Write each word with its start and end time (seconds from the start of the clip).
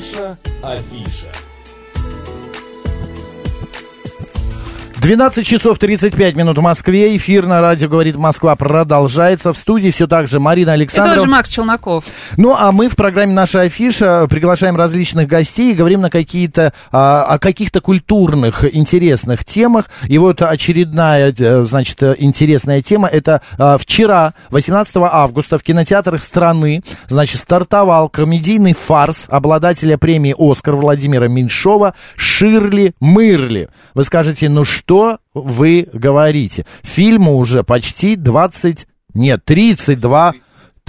Наша 0.00 0.38
афиша. 0.62 1.49
12 5.00 5.46
часов 5.46 5.78
35 5.78 6.36
минут 6.36 6.58
в 6.58 6.60
Москве. 6.60 7.16
Эфир 7.16 7.46
на 7.46 7.62
радио 7.62 7.88
«Говорит 7.88 8.16
Москва» 8.16 8.54
продолжается. 8.54 9.54
В 9.54 9.56
студии 9.56 9.88
все 9.88 10.06
так 10.06 10.28
же 10.28 10.40
Марина 10.40 10.74
Александрова. 10.74 11.12
Это 11.12 11.20
тоже 11.22 11.30
Макс 11.30 11.48
Челноков. 11.48 12.04
Ну, 12.36 12.54
а 12.54 12.70
мы 12.70 12.90
в 12.90 12.96
программе 12.96 13.32
«Наша 13.32 13.62
афиша» 13.62 14.26
приглашаем 14.28 14.76
различных 14.76 15.26
гостей 15.26 15.72
и 15.72 15.74
говорим 15.74 16.02
на 16.02 16.10
какие-то, 16.10 16.74
а, 16.92 17.22
о 17.22 17.38
каких-то 17.38 17.80
культурных 17.80 18.62
интересных 18.76 19.46
темах. 19.46 19.86
И 20.06 20.18
вот 20.18 20.42
очередная, 20.42 21.34
э, 21.36 21.64
значит, 21.64 22.02
интересная 22.18 22.82
тема. 22.82 23.08
Это 23.08 23.40
а, 23.56 23.78
вчера, 23.78 24.34
18 24.50 24.96
августа, 25.10 25.56
в 25.56 25.62
кинотеатрах 25.62 26.22
страны, 26.22 26.82
значит, 27.08 27.40
стартовал 27.40 28.10
комедийный 28.10 28.74
фарс 28.74 29.24
обладателя 29.30 29.96
премии 29.96 30.34
«Оскар» 30.36 30.76
Владимира 30.76 31.26
Меньшова 31.26 31.94
«Ширли 32.16 32.92
Мырли». 33.00 33.70
Вы 33.94 34.04
скажете, 34.04 34.50
ну 34.50 34.66
что 34.66 34.89
что 34.90 35.20
вы 35.34 35.88
говорите? 35.92 36.66
Фильму 36.82 37.36
уже 37.36 37.62
почти 37.62 38.16
20, 38.16 38.88
нет, 39.14 39.44
32 39.44 40.32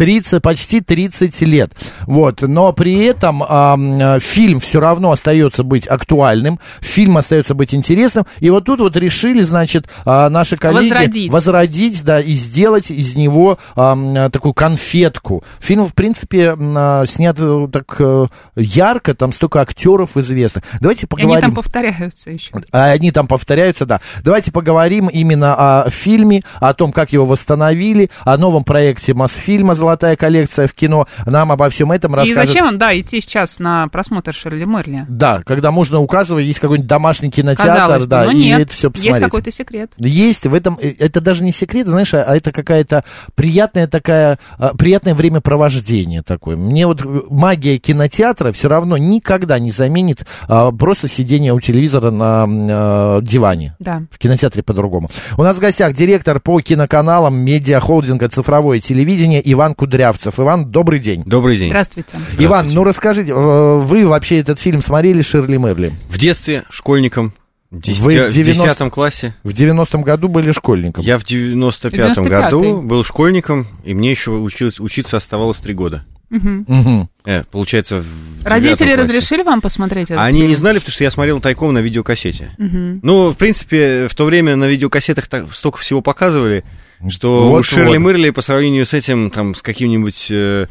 30, 0.02 0.42
почти 0.42 0.82
30 0.82 1.42
лет. 1.42 1.74
Вот. 2.08 2.42
Но 2.42 2.74
при 2.74 3.06
этом 3.06 3.44
э, 3.48 4.20
фильм 4.20 4.60
все 4.60 4.80
равно 4.80 5.12
остается 5.12 5.64
быть 5.64 5.86
актуальным, 5.86 6.60
фильм 6.80 7.18
остается 7.18 7.54
быть 7.54 7.76
интересным. 7.76 8.26
И 8.40 8.50
вот 8.50 8.66
тут 8.66 8.80
вот 8.80 8.98
решили, 8.98 9.44
значит, 9.44 9.88
э, 10.04 10.30
наши 10.30 10.58
коллеги 10.58 10.90
возродить. 10.90 11.32
возродить, 11.32 12.04
да, 12.04 12.20
и 12.20 12.34
сделать 12.34 12.90
из 12.90 13.16
него 13.16 13.60
э, 13.76 14.30
такую 14.32 14.56
конфетку. 14.56 15.44
Фильм, 15.60 15.86
в 15.86 15.94
принципе, 15.94 16.56
э, 16.58 17.04
снят 17.06 17.38
так 17.72 17.96
э, 18.00 18.26
ярко, 18.56 19.14
там 19.14 19.32
столько 19.32 19.62
актеров 19.62 20.18
известных. 20.18 20.64
Давайте 20.80 21.06
поговорим. 21.06 21.36
И 21.36 21.38
они 21.38 21.42
там 21.42 21.54
повторяются 21.54 22.32
еще. 22.32 22.52
Они 22.72 23.12
там 23.12 23.28
повторяются, 23.28 23.86
да. 23.86 24.02
Давайте 24.24 24.52
поговорим 24.52 25.10
именно 25.10 25.84
о 25.84 25.92
фильме, 25.92 26.42
о 26.60 26.74
том, 26.74 26.92
как 26.92 27.14
его 27.14 27.28
восстановили, 27.28 28.10
о 28.26 28.36
новом 28.40 28.64
проекте 28.64 29.14
Мосфильма 29.14 29.76
«Золотая 29.92 30.16
коллекция» 30.16 30.68
в 30.68 30.74
кино. 30.74 31.06
Нам 31.26 31.52
обо 31.52 31.70
всем 31.70 31.92
этом 31.92 32.16
расскажет... 32.16 32.44
И 32.44 32.48
зачем, 32.48 32.78
да, 32.78 32.98
идти 32.98 33.20
сейчас 33.20 33.60
на 33.60 33.90
просмотр 33.90 34.34
Шерли 34.34 34.64
Мерли? 34.64 35.06
Да, 35.10 35.42
когда 35.46 35.72
можно 35.72 36.00
у 36.00 36.08
каждого 36.08 36.40
есть 36.40 36.60
какой-нибудь 36.60 36.88
домашний 36.88 37.30
кинотеатр, 37.30 37.72
Казалось 37.72 38.06
да, 38.06 38.26
бы, 38.26 38.34
и 38.34 38.38
нет, 38.38 38.62
это 38.62 38.72
все 38.72 38.90
посмотреть. 38.90 39.16
Есть 39.16 39.26
какой-то 39.26 39.52
секрет. 39.52 39.92
Есть 39.98 40.46
в 40.46 40.54
этом, 40.54 40.80
э, 40.82 40.94
это 40.98 41.20
даже 41.20 41.44
не 41.44 41.52
секрет, 41.52 41.88
знаешь, 41.88 42.14
а 42.14 42.34
это 42.34 42.54
какая-то 42.54 43.04
приятная 43.36 43.88
такая, 43.88 44.40
а, 44.58 44.74
приятное 44.78 45.14
времяпровождение 45.14 46.22
такое. 46.22 46.56
Мне 46.56 46.88
вот 46.88 47.04
магия 47.30 47.78
кинотеатра 47.78 48.54
все 48.54 48.70
равно 48.70 48.96
никогда 48.96 49.60
не 49.60 49.72
заменит 49.72 50.26
а, 50.48 50.72
просто 50.72 51.10
сидение 51.10 51.54
у 51.54 51.60
телевизора 51.60 52.12
на 52.12 52.48
а, 52.48 53.22
диване. 53.22 53.76
Да. 53.80 54.04
В 54.10 54.18
кинотеатре 54.18 54.64
по-другому. 54.64 55.10
У 55.38 55.44
нас 55.44 55.58
в 55.58 55.60
гостях 55.60 55.94
директор 55.94 56.40
по 56.40 56.62
киноканалам 56.62 57.36
медиахолдинга 57.36 58.30
«Цифровое 58.30 58.80
телевидение» 58.80 59.42
Иван 59.52 59.71
Кудрявцев. 59.76 60.40
Иван, 60.40 60.66
добрый 60.72 61.00
день. 61.00 61.24
Добрый 61.26 61.58
день. 61.58 61.70
Здравствуйте. 61.70 62.10
Здравствуйте. 62.14 62.46
Иван, 62.46 62.70
ну 62.70 62.84
расскажите, 62.84 63.32
э, 63.32 63.80
вы 63.80 64.08
вообще 64.08 64.40
этот 64.40 64.60
фильм 64.60 64.82
смотрели 64.82 65.22
«Ширли 65.22 65.58
Мерли»? 65.58 65.94
В 66.10 66.18
детстве 66.18 66.64
школьником, 66.70 67.34
десяти- 67.72 68.02
Вы 68.02 68.22
в 68.24 68.30
в 68.30 68.34
90 68.34 68.66
10 68.86 68.90
классе. 68.92 69.36
В 69.44 69.50
90-м 69.50 70.02
году 70.04 70.28
были 70.28 70.52
школьником. 70.52 71.04
Я 71.04 71.18
в 71.18 71.24
95-м 71.24 72.26
95-й. 72.26 72.30
году 72.30 72.82
был 72.82 73.04
школьником, 73.04 73.68
и 73.84 73.94
мне 73.94 74.12
еще 74.12 74.32
училось- 74.32 74.80
учиться 74.80 75.18
оставалось 75.18 75.58
три 75.58 75.74
года. 75.74 76.04
Мгм. 76.30 76.64
Мгм. 76.66 77.10
Э, 77.26 77.44
получается, 77.52 78.02
в 78.02 78.46
Родители 78.46 78.96
классе. 78.96 79.02
разрешили 79.02 79.44
вам 79.44 79.60
посмотреть 79.60 80.06
этот 80.12 80.20
А 80.20 80.24
Они 80.26 80.38
фильм? 80.40 80.50
не 80.50 80.56
знали, 80.56 80.78
потому 80.80 80.94
что 80.94 81.04
я 81.04 81.12
смотрел 81.12 81.42
тайком 81.42 81.74
на 81.74 81.80
видеокассете. 81.80 82.52
Мгм. 82.58 83.02
Ну, 83.04 83.32
в 83.32 83.36
принципе, 83.36 84.08
в 84.10 84.16
то 84.16 84.24
время 84.24 84.56
на 84.56 84.66
видеокассетах 84.70 85.28
так, 85.28 85.54
столько 85.54 85.80
всего 85.80 86.00
показывали, 86.02 86.64
что 87.10 87.50
Вот, 87.50 87.66
Ширли 87.66 87.98
вот. 87.98 88.04
Мырли 88.04 88.30
по 88.30 88.42
сравнению 88.42 88.86
с 88.86 88.94
этим, 88.94 89.30
там, 89.30 89.56
с 89.56 89.62
каким-нибудь 89.62 90.28
э, 90.30 90.68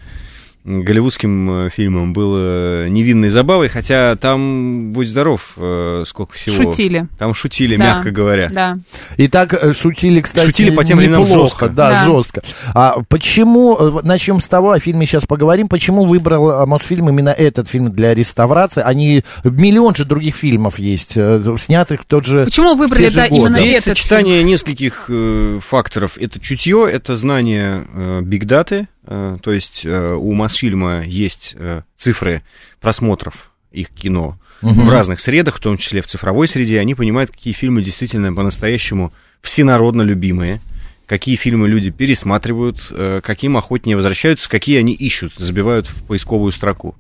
голливудским 0.65 1.67
э, 1.67 1.71
фильмом 1.71 2.13
было 2.13 2.89
невинной 2.89 3.31
забавой, 3.31 3.69
хотя 3.69 4.17
там, 4.17 4.93
будь 4.93 5.09
здоров, 5.09 5.53
э, 5.57 6.05
сколько 6.07 6.35
всего. 6.35 6.57
Шутили. 6.57 7.09
Там 7.19 7.35
шутили, 7.35 7.77
Да. 7.77 7.85
мягко 7.85 8.11
говоря. 8.11 8.49
Да. 8.51 8.79
И 9.17 9.29
так 9.29 9.55
э, 9.55 9.73
шутили, 9.73 10.21
кстати, 10.21 10.47
Шутили 10.47 10.71
по 10.71 10.85
тем 10.85 10.99
временам 10.99 11.25
жестко. 11.27 11.69
Да, 11.69 11.91
Да. 11.91 12.05
жестко. 12.05 12.43
А 12.75 12.97
почему, 13.09 13.77
э, 13.77 14.01
начнем 14.03 14.41
с 14.41 14.47
того, 14.47 14.73
о 14.73 14.79
фильме 14.81 15.07
сейчас 15.07 15.25
поговорим, 15.27 15.69
почему 15.69 16.05
выбрал 16.07 16.51
э, 16.51 16.67
Мосфильм 16.67 17.09
именно 17.09 17.31
этот 17.31 17.69
фильм 17.69 17.91
для 17.93 18.15
реставрации, 18.15 18.83
а 18.85 18.93
не 18.93 19.25
миллион 19.45 19.95
же 19.95 20.05
других 20.05 20.35
фильмов 20.37 20.79
есть, 20.79 21.13
э, 21.17 21.43
снятых 21.59 22.03
в 22.03 22.05
тот 22.05 22.27
же 22.27 22.45
Почему 22.45 22.75
выбрали, 22.75 23.07
же 23.07 23.17
да, 23.17 23.29
годы. 23.29 23.37
именно 23.43 23.57
Здесь 23.57 23.77
этот 23.77 23.97
сочетание 23.97 24.43
нескольких 24.43 25.07
э, 25.09 25.59
факторов. 25.67 26.19
Это 26.19 26.39
чутье, 26.39 26.87
это 26.91 27.17
знание 27.17 27.87
бигдаты, 28.23 28.89
то 29.07 29.53
есть 29.53 29.83
э, 29.85 30.15
у 30.15 30.33
Мосфильма 30.33 31.03
есть 31.03 31.55
э, 31.57 31.83
цифры 31.97 32.43
просмотров 32.81 33.51
их 33.73 33.91
кино 33.91 34.39
в 34.63 34.91
разных 34.91 35.21
средах, 35.21 35.57
в 35.57 35.61
том 35.61 35.79
числе 35.79 36.03
в 36.03 36.07
цифровой 36.07 36.49
среде. 36.49 36.81
Они 36.81 36.95
понимают, 36.95 37.31
какие 37.31 37.55
фильмы 37.55 37.83
действительно 37.83 38.35
по-настоящему 38.35 39.13
всенародно 39.41 40.03
любимые, 40.03 40.61
какие 41.07 41.37
фильмы 41.37 41.69
люди 41.69 41.91
пересматривают, 41.91 42.89
э, 42.91 43.21
каким 43.23 43.57
охотнее 43.57 43.97
возвращаются, 43.97 44.51
какие 44.51 44.79
они 44.79 44.93
ищут, 44.93 45.35
забивают 45.37 45.87
в 45.87 46.05
поисковую 46.07 46.53
строку. 46.53 46.97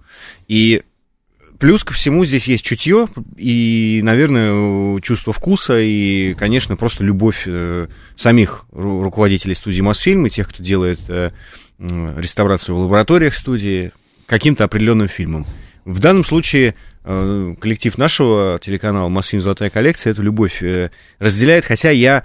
И 0.48 0.82
Плюс 1.60 1.84
ко 1.84 1.92
всему 1.92 2.24
здесь 2.24 2.48
есть 2.48 2.64
чутье 2.64 3.06
и, 3.36 4.00
наверное, 4.02 4.98
чувство 5.02 5.34
вкуса 5.34 5.78
и, 5.78 6.32
конечно, 6.32 6.74
просто 6.74 7.04
любовь 7.04 7.42
э, 7.44 7.88
самих 8.16 8.64
ру- 8.72 9.02
руководителей 9.02 9.54
студии 9.54 9.82
Мосфильм 9.82 10.26
и 10.26 10.30
тех, 10.30 10.48
кто 10.48 10.62
делает 10.62 11.00
э, 11.08 11.32
реставрацию 11.78 12.76
в 12.76 12.78
лабораториях 12.80 13.34
студии 13.34 13.92
каким-то 14.24 14.64
определенным 14.64 15.08
фильмом. 15.08 15.46
В 15.84 15.98
данном 15.98 16.24
случае 16.24 16.76
э, 17.04 17.54
коллектив 17.60 17.98
нашего 17.98 18.58
телеканала 18.58 19.10
«Мосфильм. 19.10 19.42
Золотая 19.42 19.68
коллекция» 19.68 20.12
эту 20.12 20.22
любовь 20.22 20.62
разделяет, 21.18 21.66
хотя 21.66 21.90
я 21.90 22.24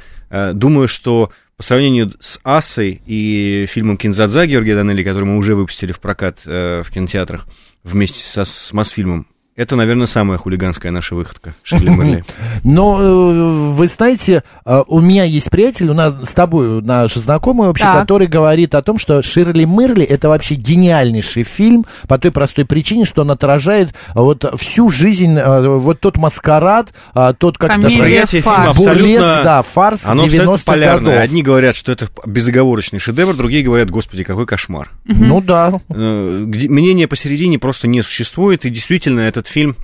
думаю, 0.54 0.88
что 0.88 1.32
по 1.58 1.64
сравнению 1.64 2.12
с 2.20 2.40
«Асой» 2.44 3.02
и 3.06 3.66
фильмом 3.70 3.98
«Кинзадза» 3.98 4.46
Георгия 4.46 4.76
Данелли, 4.76 5.04
который 5.04 5.26
мы 5.26 5.38
уже 5.38 5.56
выпустили 5.56 5.92
в 5.92 6.00
прокат 6.00 6.42
э, 6.46 6.82
в 6.84 6.92
кинотеатрах 6.92 7.48
вместе 7.84 8.24
со, 8.24 8.44
с 8.46 8.74
Мосфильмом, 8.74 9.28
это, 9.56 9.78
наверное, 9.78 10.06
самая 10.06 10.38
хулиганская 10.38 10.92
наша 10.92 11.16
выходка 11.16 11.56
Ширли 11.64 11.90
Мерли. 11.90 12.26
Но 12.66 13.00
э, 13.02 13.72
вы 13.72 13.88
знаете, 13.88 14.44
э, 14.66 14.84
у 14.88 15.00
меня 15.00 15.24
есть 15.24 15.50
приятель, 15.50 15.90
у 15.90 15.94
нас 15.94 16.14
с 16.30 16.34
тобой 16.34 16.82
наш 16.82 17.14
знакомый 17.14 17.68
вообще, 17.68 17.86
Так. 17.86 18.02
который 18.02 18.28
говорит 18.28 18.76
о 18.76 18.82
том, 18.82 18.98
что 18.98 19.22
Ширли 19.22 19.64
Мырли 19.64 20.04
это 20.04 20.28
вообще 20.28 20.56
гениальнейший 20.56 21.44
фильм 21.44 21.86
по 22.08 22.18
той 22.18 22.32
простой 22.32 22.66
причине, 22.66 23.06
что 23.06 23.22
он 23.22 23.32
отражает 23.32 23.94
вот 24.14 24.44
всю 24.60 24.90
жизнь, 24.90 25.38
э, 25.38 25.68
вот 25.78 26.02
тот 26.02 26.18
маскарад, 26.18 26.94
э, 27.14 27.34
тот 27.38 27.58
как 27.58 27.72
Комедия, 27.72 28.00
Восприятие 28.00 28.42
фильма 28.42 28.70
абсолютно... 28.72 29.42
да, 29.44 29.62
фарс 29.62 30.06
Оно 30.06 30.24
абсолютно 30.24 30.52
90-х 30.52 30.64
полярное. 30.66 31.12
годов. 31.14 31.24
Одни 31.24 31.42
говорят, 31.42 31.78
что 31.78 31.94
это 31.94 32.10
безоговорочный 32.26 33.00
шедевр, 33.00 33.34
другие 33.34 33.64
говорят, 33.64 33.90
господи, 33.90 34.26
какой 34.26 34.46
кошмар. 34.46 34.90
Ну 35.06 35.40
да. 35.40 35.80
Э, 35.90 36.46
Мнения 36.66 37.08
посередине 37.08 37.58
просто 37.58 37.88
не 37.88 38.02
существует, 38.02 38.66
и 38.66 38.70
действительно 38.70 39.22
этот 39.46 39.54
фильм 39.54 39.78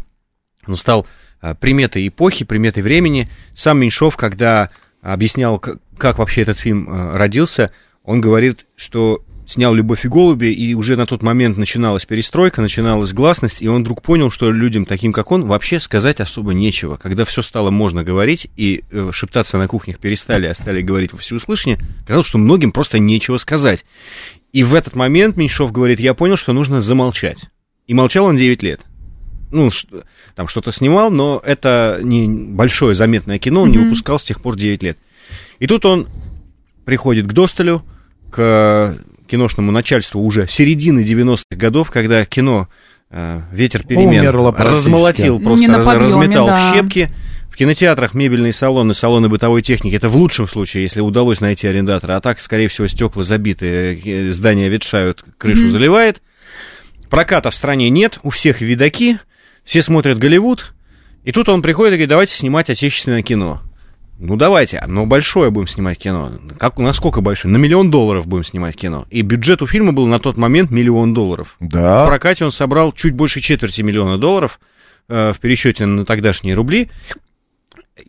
он 0.68 0.76
стал 0.76 1.08
э, 1.42 1.56
приметой 1.56 2.08
эпохи, 2.08 2.46
приметой 2.46 2.84
времени. 2.84 3.28
Сам 3.54 3.80
Меньшов, 3.80 4.18
когда 4.18 4.70
объяснял, 5.02 5.60
как 5.60 6.18
вообще 6.18 6.42
этот 6.42 6.58
фильм 6.58 6.88
э, 6.90 7.18
родился, 7.18 7.72
он 8.04 8.22
говорит, 8.22 8.66
что 8.76 9.24
снял 9.48 9.74
«Любовь 9.74 10.06
и 10.06 10.08
голуби», 10.08 10.48
и 10.48 10.74
уже 10.76 10.96
на 10.96 11.06
тот 11.06 11.24
момент 11.24 11.58
начиналась 11.58 12.06
перестройка, 12.06 12.62
начиналась 12.62 13.12
гласность, 13.12 13.62
и 13.62 13.68
он 13.68 13.82
вдруг 13.82 14.02
понял, 14.02 14.30
что 14.30 14.52
людям, 14.52 14.86
таким 14.86 15.12
как 15.12 15.32
он, 15.32 15.46
вообще 15.46 15.80
сказать 15.80 16.20
особо 16.20 16.54
нечего. 16.54 16.96
Когда 16.96 17.26
все 17.26 17.42
стало 17.42 17.70
можно 17.70 18.04
говорить, 18.04 18.50
и 18.56 18.84
э, 18.92 19.10
шептаться 19.12 19.58
на 19.58 19.68
кухнях 19.68 19.98
перестали, 19.98 20.48
а 20.48 20.56
стали 20.56 20.82
говорить 20.82 21.12
во 21.12 21.18
всеуслышание, 21.18 21.80
казалось, 22.06 22.28
что 22.28 22.38
многим 22.38 22.72
просто 22.72 23.00
нечего 23.00 23.38
сказать. 23.38 23.84
И 24.54 24.64
в 24.64 24.74
этот 24.74 24.96
момент 24.96 25.38
Меньшов 25.38 25.72
говорит, 25.72 26.00
я 26.00 26.14
понял, 26.14 26.36
что 26.36 26.54
нужно 26.54 26.82
замолчать. 26.82 27.46
И 27.88 27.94
молчал 27.94 28.26
он 28.26 28.38
9 28.38 28.64
лет. 28.64 28.82
Ну, 29.52 29.70
там 30.36 30.48
что-то 30.48 30.72
снимал, 30.72 31.12
но 31.12 31.42
это 31.46 32.00
не 32.02 32.28
большое 32.28 32.96
заметное 32.96 33.38
кино, 33.38 33.64
он 33.64 33.72
не 33.72 33.78
выпускал 33.78 34.20
с 34.20 34.24
тех 34.24 34.42
пор 34.42 34.56
9 34.56 34.82
лет. 34.84 34.98
И 35.60 35.68
тут 35.68 35.86
он 35.86 36.08
приходит 36.86 37.28
к 37.28 37.34
Досталю, 37.34 37.84
к 38.32 38.98
киношному 39.28 39.72
начальству 39.72 40.22
уже 40.22 40.48
середины 40.48 41.02
90-х 41.02 41.44
годов, 41.52 41.90
когда 41.90 42.26
кино 42.26 42.68
э, 43.10 43.42
«Ветер 43.52 43.84
перемен» 43.88 44.20
Умерло 44.20 44.54
размолотил, 44.58 45.40
просто 45.40 45.68
раз- 45.68 45.86
подъеме, 45.86 46.06
разметал 46.06 46.48
да. 46.48 46.72
в 46.72 46.76
щепки. 46.76 47.12
В 47.50 47.56
кинотеатрах 47.56 48.14
мебельные 48.14 48.54
салоны, 48.54 48.94
салоны 48.94 49.28
бытовой 49.28 49.62
техники, 49.62 49.96
это 49.96 50.08
в 50.08 50.16
лучшем 50.16 50.48
случае, 50.48 50.84
если 50.84 51.02
удалось 51.02 51.42
найти 51.42 51.68
арендатора, 51.68 52.16
а 52.16 52.22
так, 52.22 52.40
скорее 52.40 52.70
всего, 52.70 52.88
стекла 52.88 53.24
забиты, 53.24 54.02
э, 54.04 54.32
здания 54.32 54.70
ветшают, 54.70 55.24
крышу 55.38 55.70
заливает. 55.70 56.22
проката 57.10 57.52
в 57.52 57.56
стране 57.56 57.90
нет, 57.90 58.20
у 58.24 58.30
всех 58.30 58.62
видаки, 58.62 59.20
все 59.64 59.82
смотрят 59.82 60.18
Голливуд, 60.18 60.74
и 61.24 61.32
тут 61.32 61.50
он 61.50 61.62
приходит 61.62 61.94
и 61.94 61.96
говорит, 61.96 62.10
давайте 62.10 62.36
снимать 62.36 62.70
отечественное 62.70 63.22
кино. 63.22 63.62
Ну 64.24 64.36
давайте, 64.36 64.84
но 64.86 65.08
большое 65.08 65.50
будем 65.50 65.68
снимать 65.68 65.98
кино. 65.98 66.32
Как, 66.60 66.78
насколько 66.78 67.22
большое? 67.22 67.52
На 67.52 67.58
миллион 67.58 67.90
долларов 67.90 68.28
будем 68.28 68.44
снимать 68.44 68.76
кино. 68.76 69.08
И 69.10 69.24
бюджет 69.24 69.64
у 69.64 69.68
фильма 69.68 69.94
был 69.94 70.06
на 70.06 70.20
тот 70.20 70.38
момент 70.38 70.70
миллион 70.70 71.16
долларов. 71.16 71.56
Да. 71.60 72.06
В 72.06 72.08
прокате 72.08 72.46
он 72.46 72.52
собрал 72.52 72.92
чуть 72.92 73.16
больше 73.16 73.40
четверти 73.40 73.82
миллиона 73.82 74.20
долларов 74.20 74.60
э, 75.10 75.34
в 75.34 75.40
пересчете 75.40 75.88
на 75.88 76.06
тогдашние 76.06 76.54
рубли. 76.54 76.92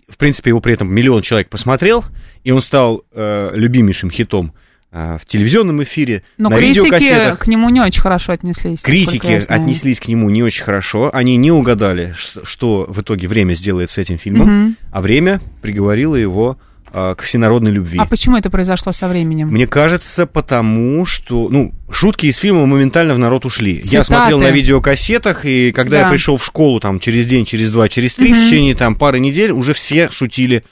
В 0.06 0.18
принципе, 0.18 0.50
его 0.50 0.60
при 0.60 0.74
этом 0.74 0.92
миллион 0.92 1.22
человек 1.22 1.48
посмотрел, 1.48 2.04
и 2.44 2.50
он 2.50 2.60
стал 2.60 3.04
э, 3.12 3.52
любимейшим 3.54 4.10
хитом 4.10 4.52
в 4.92 5.22
телевизионном 5.26 5.82
эфире, 5.84 6.22
Но 6.36 6.50
на 6.50 6.56
критики 6.58 6.84
видеокассетах. 6.84 7.38
к 7.38 7.46
нему 7.46 7.70
не 7.70 7.80
очень 7.80 8.02
хорошо 8.02 8.32
отнеслись. 8.32 8.80
Критики 8.80 9.26
я 9.26 9.38
отнеслись 9.38 9.98
к 10.00 10.06
нему 10.08 10.28
не 10.28 10.42
очень 10.42 10.64
хорошо. 10.64 11.10
Они 11.14 11.36
не 11.36 11.50
угадали, 11.50 12.14
что 12.16 12.84
в 12.88 13.00
итоге 13.00 13.26
время 13.26 13.54
сделает 13.54 13.90
с 13.90 13.96
этим 13.98 14.18
фильмом, 14.18 14.48
Мгм. 14.64 14.76
а 14.92 15.00
время 15.00 15.40
приговорило 15.62 16.14
его 16.16 16.58
а, 16.94 17.14
к 17.14 17.22
всенародной 17.22 17.70
любви. 17.70 17.98
А 17.98 18.04
почему 18.04 18.36
это 18.36 18.50
произошло 18.50 18.92
со 18.92 19.08
временем? 19.08 19.48
Мне 19.48 19.66
кажется, 19.66 20.26
потому 20.26 21.06
что, 21.06 21.48
ну, 21.48 21.72
шутки 21.90 22.26
из 22.26 22.36
фильма 22.36 22.66
моментально 22.66 23.14
в 23.14 23.18
народ 23.18 23.46
ушли. 23.46 23.76
Я 23.76 24.02
Цитаты. 24.02 24.04
смотрел 24.04 24.40
на 24.40 24.50
видеокассетах, 24.50 25.46
и 25.46 25.72
когда 25.72 26.00
я 26.00 26.04
Да. 26.04 26.10
пришел 26.10 26.36
в 26.36 26.44
школу 26.44 26.80
там 26.80 27.00
через 27.00 27.24
день, 27.26 27.46
через 27.46 27.70
два, 27.70 27.88
через 27.88 28.14
три, 28.14 28.30
в 28.34 28.36
Мгм. 28.36 28.44
течение 28.44 28.74
там 28.74 28.94
пары 28.94 29.20
недель 29.20 29.52
уже 29.52 29.72
все 29.72 30.10
шутили. 30.10 30.64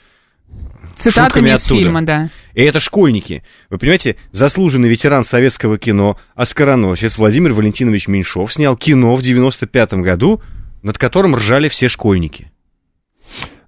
Цитатами 1.01 1.25
шутками 1.27 1.49
из 1.49 1.65
оттуда. 1.65 1.81
фильма, 1.81 2.01
да. 2.03 2.29
И 2.53 2.63
это 2.63 2.79
школьники. 2.79 3.43
Вы 3.69 3.77
понимаете, 3.77 4.15
заслуженный 4.31 4.89
ветеран 4.89 5.23
советского 5.23 5.77
кино, 5.77 6.17
оскароносец 6.35 7.17
Владимир 7.17 7.53
Валентинович 7.53 8.07
Меньшов 8.07 8.53
снял 8.53 8.75
кино 8.75 9.15
в 9.15 9.21
95 9.21 9.93
году, 9.95 10.41
над 10.81 10.97
которым 10.97 11.35
ржали 11.35 11.69
все 11.69 11.87
школьники. 11.87 12.51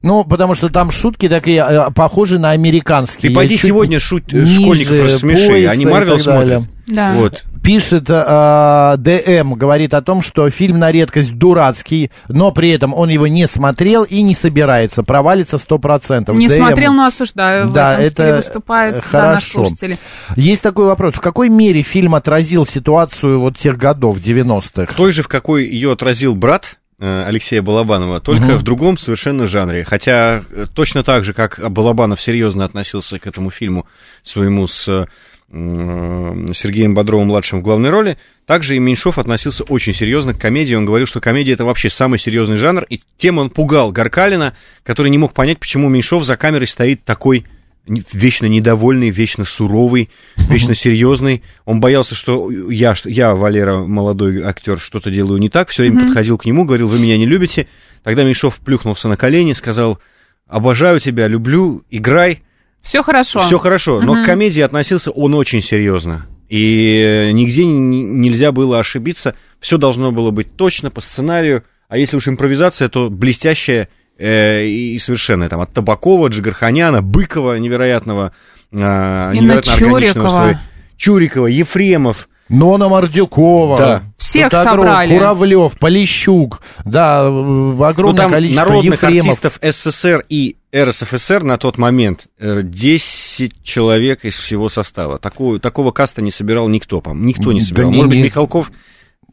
Ну, 0.01 0.25
потому 0.25 0.53
что 0.53 0.67
там 0.67 0.91
шутки 0.91 1.29
такие 1.29 1.65
э, 1.65 1.91
похожи 1.91 2.37
на 2.37 2.51
американские. 2.51 3.29
Ты 3.29 3.35
пойди 3.35 3.55
Чуть 3.55 3.69
сегодня 3.69 3.99
шут- 3.99 4.33
ниже 4.33 4.59
школьников 4.61 4.99
рассмеши, 4.99 5.65
они 5.65 5.85
Марвел 5.85 6.19
смотрят. 6.19 6.63
Да. 6.85 7.13
Вот. 7.13 7.43
Пишет 7.63 8.05
э, 8.09 8.95
ДМ, 8.97 9.53
говорит 9.53 9.93
о 9.93 10.01
том, 10.01 10.21
что 10.21 10.49
фильм 10.49 10.79
на 10.79 10.91
редкость 10.91 11.33
дурацкий, 11.37 12.11
но 12.27 12.51
при 12.51 12.71
этом 12.71 12.93
он 12.93 13.07
его 13.09 13.27
не 13.27 13.47
смотрел 13.47 14.03
и 14.03 14.21
не 14.21 14.35
собирается, 14.35 15.01
провалится 15.03 15.55
100%. 15.57 16.35
Не 16.35 16.49
ДМ. 16.49 16.55
смотрел, 16.55 16.93
но 16.93 17.05
осуждаю. 17.07 17.69
В 17.69 17.73
Да, 17.73 17.97
этом 17.99 18.25
это 18.25 18.37
выступает 18.37 18.95
да, 18.95 19.01
хорошо. 19.01 19.67
Есть 20.35 20.61
такой 20.61 20.85
вопрос. 20.87 21.13
В 21.13 21.21
какой 21.21 21.47
мере 21.49 21.83
фильм 21.83 22.15
отразил 22.15 22.65
ситуацию 22.65 23.39
вот 23.39 23.57
тех 23.57 23.77
годов, 23.77 24.17
90-х? 24.17 24.93
той 24.95 25.13
же, 25.13 25.23
в 25.23 25.29
какой 25.29 25.65
ее 25.65 25.93
отразил 25.93 26.35
брат 26.35 26.77
э, 26.99 27.23
Алексея 27.27 27.61
Балабанова, 27.61 28.19
только 28.19 28.43
Мгм. 28.45 28.57
в 28.57 28.63
другом 28.63 28.97
совершенно 28.97 29.47
жанре. 29.47 29.85
Хотя 29.85 30.43
э, 30.51 30.65
точно 30.73 31.03
так 31.03 31.23
же, 31.23 31.33
как 31.33 31.59
Балабанов 31.71 32.21
серьезно 32.21 32.65
относился 32.65 33.19
к 33.19 33.27
этому 33.27 33.49
фильму 33.51 33.85
своему 34.21 34.67
с 34.67 34.87
э, 34.89 35.05
Сергеем 35.53 36.95
Бодровым-младшим 36.95 37.59
в 37.59 37.61
главной 37.61 37.91
роли, 37.91 38.17
также 38.47 38.75
и 38.75 38.79
Меньшов 38.79 39.19
относился 39.19 39.63
очень 39.63 39.93
серьезно 39.93 40.33
к 40.33 40.39
комедии. 40.39 40.73
Он 40.73 40.83
говорил, 40.83 41.05
что 41.05 41.21
комедия 41.21 41.53
это 41.53 41.63
вообще 41.63 41.91
самый 41.91 42.17
серьезный 42.17 42.57
жанр, 42.57 42.85
и 42.89 43.01
тем 43.17 43.37
он 43.37 43.51
пугал 43.51 43.91
Гаркалина, 43.91 44.55
который 44.81 45.11
не 45.11 45.19
мог 45.19 45.33
понять, 45.33 45.59
почему 45.59 45.89
Меньшов 45.89 46.23
за 46.23 46.37
камерой 46.37 46.65
стоит 46.65 47.03
такой 47.03 47.45
вечно 47.85 48.47
недовольный, 48.47 49.11
вечно 49.11 49.45
суровый, 49.45 50.09
вечно 50.37 50.73
серьезный. 50.73 51.43
Он 51.65 51.79
боялся, 51.79 52.15
что 52.15 52.49
я, 52.49 52.95
я 53.05 53.35
Валера, 53.35 53.77
молодой 53.77 54.41
актер, 54.41 54.79
что-то 54.79 55.11
делаю 55.11 55.39
не 55.39 55.49
так. 55.49 55.69
Все 55.69 55.83
время 55.83 56.05
подходил 56.05 56.39
к 56.39 56.45
нему, 56.45 56.65
говорил, 56.65 56.87
вы 56.87 56.97
меня 56.97 57.17
не 57.17 57.27
любите. 57.27 57.67
Тогда 58.01 58.23
Меньшов 58.23 58.57
плюхнулся 58.57 59.07
на 59.07 59.17
колени, 59.17 59.53
сказал, 59.53 59.99
обожаю 60.47 60.99
тебя, 60.99 61.27
люблю, 61.27 61.83
играй, 61.91 62.41
Все 62.83 63.01
хорошо. 63.01 63.39
все 63.41 63.57
хорошо. 63.57 64.01
Но 64.01 64.13
Мгм. 64.13 64.23
к 64.23 64.25
комедии 64.27 64.61
относился 64.61 65.09
он 65.09 65.33
очень 65.33 65.61
серьезно. 65.61 66.27
И 66.49 67.01
э, 67.03 67.31
нигде 67.31 67.65
нельзя 67.65 68.51
было 68.51 68.77
ошибиться. 68.79 69.35
Все 69.59 69.77
должно 69.77 70.11
было 70.11 70.29
быть 70.31 70.55
точно 70.55 70.91
по 70.91 71.01
сценарию. 71.01 71.63
А 71.87 71.97
если 71.97 72.17
уж 72.17 72.27
импровизация, 72.27 72.89
то 72.89 73.09
блестящая 73.09 73.87
э, 74.19 74.65
и 74.65 74.99
совершенная. 74.99 75.49
Там 75.49 75.61
от 75.61 75.73
Табакова, 75.73 76.27
Джигарханяна, 76.27 77.01
Быкова 77.01 77.57
невероятного, 77.57 78.33
Инна 78.71 79.31
невероятно 79.33 79.73
органичного 79.73 80.29
своего- 80.29 80.59
Чурикова, 80.97 81.47
Ефремов. 81.47 82.29
Нона 82.53 82.87
Мордюкова. 82.87 83.77
Да. 83.77 84.03
Всех 84.17 84.49
Тут 84.49 84.59
огром- 84.59 84.85
собрали. 84.85 85.13
Куравлев, 85.17 85.77
Полищук. 85.79 86.61
Да, 86.85 87.23
э, 87.25 87.29
Ну, 87.29 87.83
огромное 87.83 88.17
там 88.23 88.31
количество 88.31 88.65
народных 88.65 88.93
Ефремов. 89.03 89.25
артистов 89.27 89.59
СССР 89.61 90.25
и 90.29 90.55
РСФСР 90.75 91.43
на 91.43 91.57
тот 91.57 91.77
момент 91.77 92.27
э, 92.39 92.61
10 92.63 93.63
человек 93.63 94.25
из 94.25 94.37
всего 94.37 94.69
состава. 94.69 95.19
Такого, 95.19 95.59
такого 95.59 95.91
каста 95.91 96.21
не 96.21 96.31
собирал 96.31 96.67
никто, 96.69 97.01
по 97.01 97.09
Никто 97.11 97.51
не 97.51 97.59
Да 97.59 97.65
собирал. 97.65 97.91
не- 97.91 97.97
Может 97.97 98.09
быть, 98.09 98.17
не- 98.19 98.23
Михалков 98.25 98.71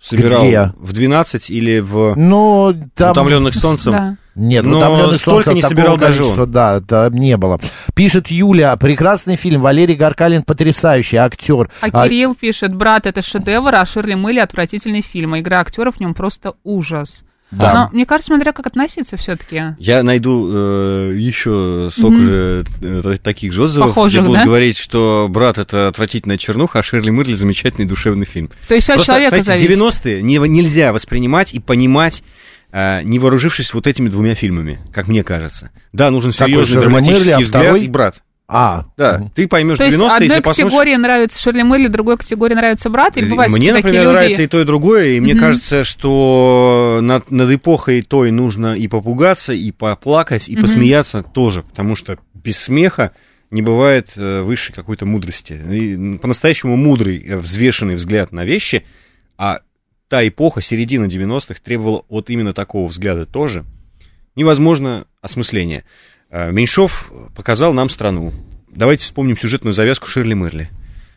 собирал 0.02 0.44
Где? 0.46 0.72
в 0.78 0.92
12 0.92 1.50
или 1.50 1.78
в 1.78 2.14
Ну, 2.16 2.74
там... 2.94 3.12
«Утомленных 3.12 3.54
солнцем». 3.54 3.92
Да. 3.92 4.16
Нет, 4.34 4.64
Но 4.64 4.78
«Утомленный 4.78 5.16
столько 5.18 5.44
солнцем» 5.44 5.54
не 5.56 5.62
собирал 5.62 5.96
даже 5.98 6.24
он. 6.24 6.50
Да, 6.50 6.76
это 6.78 7.10
не 7.12 7.36
было. 7.36 7.58
Пишет 7.94 8.28
Юля, 8.28 8.76
прекрасный 8.76 9.36
фильм, 9.36 9.60
Валерий 9.60 9.96
Гаркалин 9.96 10.42
потрясающий 10.42 11.16
актер. 11.16 11.68
А 11.80 11.90
Кирилл 12.08 12.34
пишет, 12.34 12.74
брат, 12.74 13.06
это 13.06 13.22
шедевр, 13.22 13.74
а 13.74 13.84
Ширли 13.84 14.14
Мылли 14.14 14.38
отвратительный 14.38 15.02
фильм. 15.02 15.34
а 15.34 15.40
Игра 15.40 15.60
актеров 15.60 15.96
в 15.96 16.00
нем 16.00 16.14
просто 16.14 16.54
ужас. 16.64 17.24
Да. 17.50 17.74
Но 17.74 17.90
мне 17.92 18.06
кажется, 18.06 18.28
смотря 18.28 18.52
как 18.52 18.68
относиться 18.68 19.16
все-таки. 19.16 19.74
Я 19.80 20.04
найду 20.04 20.48
э, 20.52 21.14
еще 21.16 21.90
столько 21.92 22.16
Мгм. 22.20 22.24
же 22.24 22.64
э, 22.80 23.16
таких 23.20 23.52
же 23.52 23.64
отзывов, 23.64 23.88
Похожих, 23.88 24.20
где 24.20 24.26
будут 24.28 24.42
да? 24.42 24.46
говорить, 24.46 24.78
что 24.78 25.26
«Брат»— 25.28 25.58
это 25.58 25.88
отвратительная 25.88 26.38
чернуха, 26.38 26.78
а 26.78 26.82
«Шерли 26.84 27.10
Мырли»— 27.10 27.32
замечательный 27.34 27.86
душевный 27.86 28.24
фильм. 28.24 28.50
То 28.68 28.74
есть 28.74 28.84
все 28.84 28.92
от 28.92 28.98
Просто, 28.98 29.12
человека 29.14 29.42
знаете, 29.42 29.64
зависит. 29.64 29.80
90-е 29.80 30.22
не- 30.22 30.36
нельзя 30.48 30.92
воспринимать 30.92 31.52
и 31.52 31.58
понимать, 31.58 32.22
не 32.72 33.18
вооружившись 33.18 33.74
вот 33.74 33.86
этими 33.86 34.08
двумя 34.08 34.34
фильмами, 34.34 34.78
как 34.92 35.08
мне 35.08 35.22
кажется. 35.24 35.70
Да, 35.92 36.10
нужен 36.10 36.32
Какой 36.32 36.46
серьезный 36.52 36.66
Шерли 36.74 36.80
драматический 36.84 37.18
Мырли, 37.18 37.30
а 37.32 37.38
взгляд 37.40 37.62
второй? 37.64 37.84
и 37.84 37.88
«Брат». 37.88 38.22
А, 38.52 38.86
Да, 38.96 39.30
ты 39.36 39.46
поймешь 39.46 39.78
То 39.78 39.84
есть 39.84 39.96
90-е, 39.96 40.06
одной 40.12 40.26
если 40.28 40.40
категории 40.42 40.96
нравится 40.96 41.40
Ширли 41.40 41.62
Мырли, 41.62 41.86
другой 41.86 42.16
категории 42.18 42.54
нравится 42.54 42.90
брат? 42.90 43.16
Или 43.16 43.26
бывает, 43.30 43.52
Мне, 43.52 43.72
например, 43.72 43.82
такие 43.82 44.02
люди... 44.02 44.12
нравится 44.12 44.42
и 44.42 44.46
то, 44.48 44.60
и 44.60 44.64
другое, 44.64 45.06
и 45.10 45.20
мне 45.20 45.34
Мгм. 45.34 45.40
кажется, 45.40 45.84
что 45.84 46.98
над, 47.00 47.30
над 47.30 47.50
эпохой 47.52 48.02
той 48.02 48.32
нужно 48.32 48.76
и 48.76 48.88
попугаться, 48.88 49.52
и 49.52 49.70
поплакать, 49.70 50.48
и 50.48 50.54
Мгм. 50.54 50.62
посмеяться 50.62 51.22
тоже, 51.22 51.62
потому 51.62 51.94
что 51.94 52.18
без 52.34 52.58
смеха 52.58 53.12
не 53.52 53.62
бывает 53.62 54.12
э, 54.16 54.42
высшей 54.42 54.74
какой-то 54.74 55.06
мудрости. 55.06 55.52
И, 55.70 56.18
по-настоящему 56.18 56.76
мудрый, 56.76 57.18
э, 57.24 57.36
взвешенный 57.36 57.94
взгляд 57.94 58.32
на 58.32 58.44
вещи, 58.44 58.84
а 59.38 59.60
та 60.10 60.26
эпоха, 60.26 60.60
середина 60.60 61.04
90-х, 61.06 61.60
требовала 61.64 62.02
вот 62.08 62.28
именно 62.30 62.52
такого 62.52 62.88
взгляда 62.88 63.26
тоже. 63.26 63.64
Невозможно 64.36 65.06
осмысление. 65.22 65.84
Э, 66.30 66.50
Меньшов 66.50 67.12
показал 67.36 67.72
нам 67.72 67.88
страну. 67.88 68.32
Давайте 68.68 69.04
вспомним 69.04 69.36
сюжетную 69.36 69.72
завязку 69.72 70.08
Ширли 70.08 70.34
Мырли. 70.34 70.68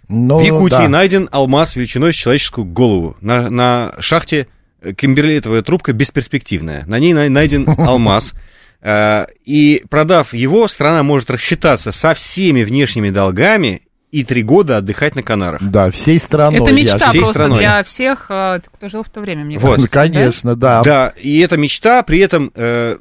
ну, 0.07 0.39
В 0.39 0.43
Якутии 0.43 0.75
да. 0.77 0.87
найден 0.89 1.27
алмаз 1.31 1.75
величиной 1.75 2.13
с 2.13 2.17
человеческую 2.17 2.65
голову. 2.65 3.17
На, 3.19 3.49
на 3.49 3.93
шахте 3.99 4.47
э, 4.81 4.93
кимберлитовая 4.93 5.63
трубка 5.63 5.91
бесперспективная. 5.93 6.83
На 6.85 6.99
ней 6.99 7.13
най- 7.13 7.29
найден 7.29 7.67
алмаз. 7.77 8.33
Э, 8.81 9.25
И 9.43 9.83
продав 9.89 10.35
его, 10.35 10.67
страна 10.67 11.01
может 11.01 11.31
рассчитаться 11.31 11.91
со 11.91 12.13
всеми 12.13 12.63
внешними 12.63 13.09
долгами 13.09 13.81
и 14.13 14.23
три 14.23 14.43
года 14.43 14.77
отдыхать 14.77 15.15
на 15.15 15.23
Канарах. 15.23 15.59
Да, 15.63 15.89
всей 15.89 16.19
страной. 16.19 16.61
Это 16.61 16.69
я 16.69 16.75
мечта 16.75 17.09
всей 17.09 17.17
просто 17.21 17.33
страной. 17.33 17.59
для 17.59 17.83
всех, 17.83 18.27
э, 18.29 18.59
кто 18.71 18.87
жил 18.87 19.01
в 19.01 19.09
то 19.09 19.21
время, 19.21 19.43
мне 19.43 19.57
Вот. 19.57 19.77
Кажется. 19.89 19.91
да? 19.91 20.01
Конечно, 20.01 20.55
да. 20.55 20.83
Да, 20.83 21.13
и 21.17 21.39
эта 21.39 21.57
мечта, 21.57 22.03
при 22.03 22.19
этом 22.19 22.51
э, 22.53 22.97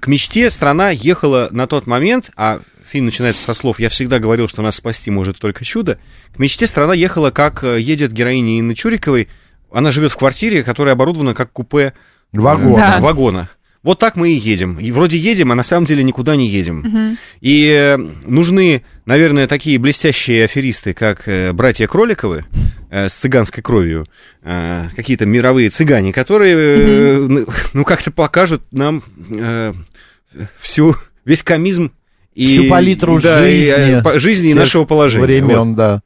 к 0.00 0.06
мечте 0.08 0.50
страна 0.50 0.90
ехала 0.90 1.46
на 1.52 1.68
тот 1.68 1.86
момент, 1.86 2.30
а 2.36 2.58
фильм 2.84 3.04
начинается 3.04 3.44
со 3.44 3.54
слов 3.54 3.78
«Я 3.78 3.88
всегда 3.90 4.18
говорил, 4.18 4.48
что 4.48 4.62
нас 4.62 4.74
спасти 4.74 5.12
может 5.12 5.38
только 5.38 5.64
чудо». 5.64 6.00
К 6.34 6.40
мечте 6.40 6.66
страна 6.66 6.94
ехала, 6.94 7.30
как 7.30 7.62
э, 7.62 7.80
едет 7.80 8.12
героиня 8.12 8.58
Инны 8.58 8.74
Чуриковой. 8.74 9.28
Она 9.72 9.92
живет 9.92 10.10
в 10.10 10.16
квартире, 10.16 10.64
которая 10.64 10.94
оборудована 10.94 11.32
как 11.32 11.52
купе 11.52 11.92
Вагон. 12.32 12.72
э, 12.72 12.76
Да. 12.76 12.98
вагона. 12.98 13.48
Вот 13.82 13.98
так 13.98 14.14
мы 14.16 14.30
и 14.30 14.34
едем. 14.34 14.78
И 14.78 14.90
вроде 14.92 15.16
едем, 15.16 15.52
а 15.52 15.54
на 15.54 15.62
самом 15.62 15.86
деле 15.86 16.02
никуда 16.02 16.36
не 16.36 16.46
едем. 16.48 16.80
Мгм. 16.80 17.16
И 17.40 17.66
э, 17.66 17.96
нужны, 17.96 18.82
наверное, 19.06 19.46
такие 19.46 19.78
блестящие 19.78 20.44
аферисты, 20.44 20.92
как 20.92 21.26
э, 21.26 21.52
братья 21.52 21.86
Кроликовы 21.86 22.44
э, 22.90 23.08
с 23.08 23.14
цыганской 23.14 23.62
кровью, 23.62 24.06
какие-то 24.42 25.24
мировые 25.24 25.70
цыгане, 25.70 26.12
которые, 26.12 26.54
э, 26.56 27.46
ну, 27.72 27.84
как-то 27.84 28.10
покажут 28.10 28.62
нам 28.70 29.02
всю, 30.58 30.96
весь 31.24 31.42
комизм 31.42 31.92
и, 32.34 32.46
Всю 32.46 32.68
палитру 32.68 33.20
да, 33.20 33.48
и, 33.48 33.60
жизни. 33.60 34.00
по- 34.02 34.18
жизни 34.18 34.50
и 34.50 34.54
нашего 34.54 34.84
положения. 34.84 35.24
Времен, 35.24 35.68
Вот. 35.70 35.76
да. 35.76 36.02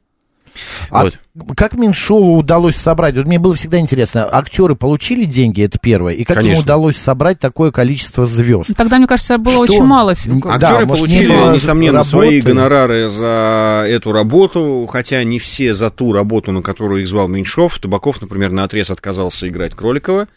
А 0.89 1.03
Вот. 1.03 1.13
как 1.55 1.73
Меньшову 1.73 2.37
удалось 2.37 2.75
собрать? 2.75 3.15
Вот 3.15 3.25
мне 3.25 3.39
было 3.39 3.55
всегда 3.55 3.79
интересно, 3.79 4.27
актеры 4.31 4.75
получили 4.75 5.25
деньги, 5.25 5.63
это 5.63 5.77
первое, 5.79 6.13
и 6.13 6.23
как 6.23 6.37
ему 6.37 6.45
Конечно. 6.47 6.63
удалось 6.63 6.97
собрать 6.97 7.39
такое 7.39 7.71
количество 7.71 8.25
звезд? 8.25 8.69
Ну, 8.69 8.75
Тогда, 8.75 8.97
мне 8.97 9.07
кажется, 9.07 9.37
было 9.37 9.53
Что? 9.53 9.61
очень 9.63 9.83
мало. 9.83 10.15
Да, 10.25 10.49
Актеры 10.53 10.85
может, 10.85 11.05
получили, 11.05 11.27
не 11.33 11.53
несомненно, 11.53 11.99
работы. 11.99 12.09
свои 12.09 12.41
гонорары 12.41 13.09
за 13.09 13.85
эту 13.87 14.11
работу, 14.11 14.87
хотя 14.91 15.23
не 15.23 15.39
все 15.39 15.73
за 15.73 15.89
ту 15.89 16.13
работу, 16.13 16.51
на 16.51 16.61
которую 16.61 17.01
их 17.01 17.07
звал 17.07 17.27
Меньшов. 17.27 17.77
Табаков, 17.79 18.21
например, 18.21 18.51
на 18.51 18.63
отрез 18.63 18.89
отказался 18.89 19.47
играть 19.47 19.73
Кроликова. 19.75 20.27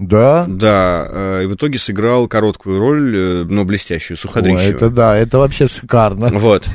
Да? 0.00 0.46
Да, 0.48 1.06
э, 1.10 1.40
и 1.44 1.46
в 1.46 1.54
итоге 1.56 1.78
сыграл 1.78 2.26
короткую 2.26 2.78
роль, 2.78 3.14
э, 3.14 3.44
но 3.44 3.66
блестящую, 3.66 4.16
Суходрищева. 4.16 4.76
это 4.76 4.88
да, 4.88 5.14
это 5.14 5.38
вообще 5.38 5.68
шикарно. 5.68 6.30
Вот. 6.32 6.66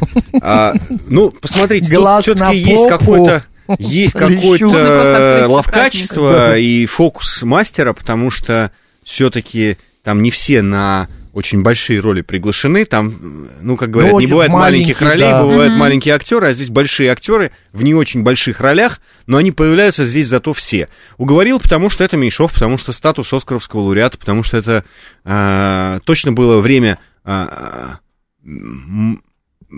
А, 0.43 0.73
ну, 1.07 1.31
посмотрите, 1.31 1.91
Глаз 1.91 2.23
все-таки 2.23 2.57
есть 2.57 2.87
какой-то 2.87 3.43
есть 3.79 4.13
какое-то 4.13 5.47
ловкачество 5.47 6.55
и 6.55 6.85
фокус 6.85 7.41
мастера, 7.41 7.93
потому 7.93 8.29
что 8.29 8.71
все-таки 9.03 9.77
там 10.03 10.21
не 10.21 10.29
все 10.29 10.61
на 10.61 11.07
очень 11.35 11.63
большие 11.63 11.99
роли 11.99 12.21
приглашены. 12.21 12.85
Там, 12.85 13.49
ну, 13.61 13.75
как 13.75 13.91
говорят, 13.91 14.13
Ну, 14.13 14.19
не 14.21 14.25
бывает 14.27 14.49
маленьких 14.51 15.01
ролей, 15.01 15.29
да. 15.29 15.43
бывают 15.43 15.71
Мгм. 15.71 15.79
маленькие 15.79 16.15
актеры, 16.15 16.47
а 16.47 16.53
здесь 16.53 16.69
большие 16.69 17.11
актеры 17.11 17.51
в 17.73 17.83
не 17.83 17.93
очень 17.93 18.23
больших 18.23 18.61
ролях, 18.61 19.01
но 19.27 19.35
они 19.35 19.51
появляются 19.51 20.05
здесь 20.05 20.29
зато 20.29 20.53
все. 20.53 20.87
Уговорил, 21.17 21.59
потому 21.59 21.89
что 21.89 22.05
это 22.05 22.15
Меньшов, 22.15 22.53
потому 22.53 22.77
что 22.77 22.93
статус 22.93 23.33
Оскаровского 23.33 23.81
лауреата, 23.81 24.17
потому 24.17 24.43
что 24.43 24.55
это 24.55 24.85
а, 25.25 25.99
точно 26.05 26.31
было 26.31 26.61
время 26.61 26.99
Без 27.25 27.99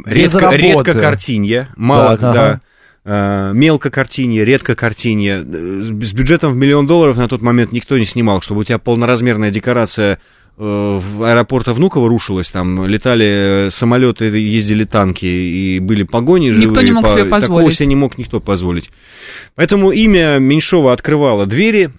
редко, 0.05 0.51
редко 0.51 0.93
картинье, 0.93 1.69
мало, 1.75 2.11
ага. 2.11 2.33
да. 2.33 2.61
а, 3.03 3.51
мелко 3.53 3.89
картинье, 3.89 4.45
редко 4.45 4.75
картинье. 4.75 5.43
Э, 5.43 5.81
С 6.03 6.11
бюджетом 6.13 6.53
в 6.53 6.55
миллион 6.55 6.85
долларов 6.85 7.17
на 7.17 7.27
тот 7.27 7.41
момент 7.41 7.71
никто 7.71 7.97
не 7.97 8.05
снимал, 8.05 8.41
чтобы 8.41 8.61
у 8.61 8.63
тебя 8.63 8.77
полноразмерная 8.77 9.49
декорация 9.49 10.13
э, 10.15 10.17
аэропорта 10.59 11.73
Внуково 11.73 12.09
рушилась, 12.09 12.49
там 12.49 12.85
летали 12.87 13.67
самолеты, 13.69 14.25
ездили 14.25 14.83
танки 14.85 15.25
и 15.25 15.79
были 15.79 16.03
погони 16.03 16.49
Никто 16.49 16.61
живые. 16.81 16.85
не 16.85 16.91
мог 16.91 17.05
себе 17.07 17.23
Такого 17.25 17.39
позволить. 17.39 17.75
себе 17.77 17.85
не 17.87 17.95
мог 17.95 18.17
никто 18.17 18.39
позволить. 18.39 18.89
Поэтому 19.55 19.91
имя 19.91 20.39
Меньшова 20.39 20.93
открывало 20.93 21.45
двери. 21.45 21.91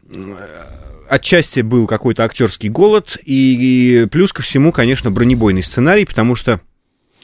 Отчасти 1.09 1.61
был 1.61 1.87
какой-то 1.87 2.25
актерский 2.25 2.69
голод, 2.69 3.17
и, 3.25 4.03
и 4.03 4.07
плюс 4.07 4.33
ко 4.33 4.43
всему, 4.43 4.73
конечно, 4.73 5.11
бронебойный 5.11 5.63
сценарий, 5.63 6.05
потому 6.05 6.35
что, 6.37 6.61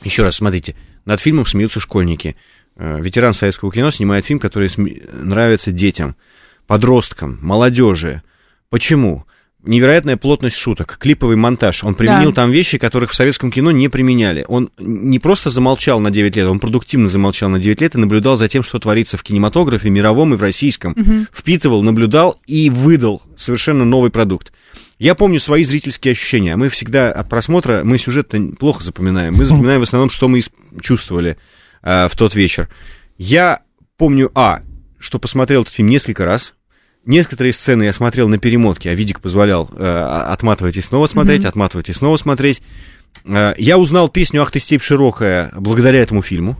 еще 0.02 0.22
раз, 0.22 0.36
смотрите, 0.36 0.74
над 1.04 1.20
фильмом 1.20 1.44
смеются 1.44 1.80
школьники. 1.80 2.34
Э, 2.76 2.98
Ветеран 3.02 3.34
советского 3.34 3.70
кино 3.70 3.90
снимает 3.90 4.24
фильм, 4.24 4.38
который 4.38 4.68
сме- 4.68 5.02
нравится 5.22 5.70
детям, 5.70 6.16
подросткам, 6.66 7.38
молодежи. 7.42 8.22
Почему? 8.70 9.26
Невероятная 9.64 10.16
плотность 10.16 10.56
шуток, 10.56 10.98
клиповый 11.00 11.36
монтаж. 11.36 11.84
Он 11.84 11.94
применил 11.94 12.30
Да. 12.30 12.36
там 12.42 12.50
вещи, 12.50 12.76
которых 12.78 13.10
в 13.12 13.14
советском 13.14 13.50
кино 13.50 13.70
не 13.70 13.88
применяли. 13.88 14.44
Он 14.48 14.70
не 14.78 15.18
просто 15.18 15.50
замолчал 15.50 16.00
на 16.00 16.10
9 16.10 16.36
лет, 16.36 16.46
он 16.46 16.60
продуктивно 16.60 17.08
замолчал 17.08 17.48
на 17.48 17.58
9 17.58 17.80
лет 17.80 17.94
и 17.94 17.98
наблюдал 17.98 18.36
за 18.36 18.48
тем, 18.48 18.62
что 18.62 18.78
творится 18.78 19.16
в 19.16 19.22
кинематографе, 19.22 19.88
мировом 19.90 20.34
и 20.34 20.36
в 20.36 20.42
российском. 20.42 20.92
Мгм. 20.96 21.28
Впитывал, 21.32 21.82
наблюдал 21.82 22.38
и 22.46 22.68
выдал 22.68 23.22
совершенно 23.36 23.84
новый 23.84 24.10
продукт. 24.10 24.52
Я 24.98 25.14
помню 25.14 25.40
свои 25.40 25.64
зрительские 25.64 26.12
ощущения. 26.12 26.56
Мы 26.56 26.68
всегда 26.68 27.10
от 27.10 27.28
просмотра, 27.28 27.80
мы 27.84 27.98
сюжет 27.98 28.32
плохо 28.58 28.82
запоминаем. 28.82 29.34
Мы 29.34 29.44
запоминаем 29.44 29.80
в 29.80 29.84
основном, 29.84 30.10
что 30.10 30.28
мы 30.28 30.40
чувствовали 30.80 31.36
э, 31.82 32.08
в 32.08 32.16
тот 32.16 32.34
вечер. 32.34 32.68
Я 33.18 33.60
помню, 33.96 34.30
а, 34.34 34.60
что 34.98 35.18
посмотрел 35.18 35.62
этот 35.62 35.74
фильм 35.74 35.88
несколько 35.88 36.24
раз. 36.24 36.54
Некоторые 37.06 37.52
сцены 37.52 37.84
я 37.84 37.92
смотрел 37.92 38.28
на 38.28 38.38
перемотке, 38.38 38.90
а 38.90 38.94
видик 38.94 39.20
позволял 39.20 39.68
э, 39.76 39.84
отматывать 39.84 40.76
и 40.76 40.80
снова 40.80 41.06
смотреть, 41.06 41.44
отматывать 41.44 41.88
и 41.90 41.92
снова 41.92 42.16
смотреть. 42.16 42.62
Э, 43.24 43.52
я 43.58 43.78
узнал 43.78 44.08
песню 44.08 44.42
«Ах 44.42 44.50
ты, 44.50 44.58
степь 44.60 44.82
широкая» 44.82 45.52
благодаря 45.56 46.00
этому 46.00 46.22
фильму. 46.22 46.56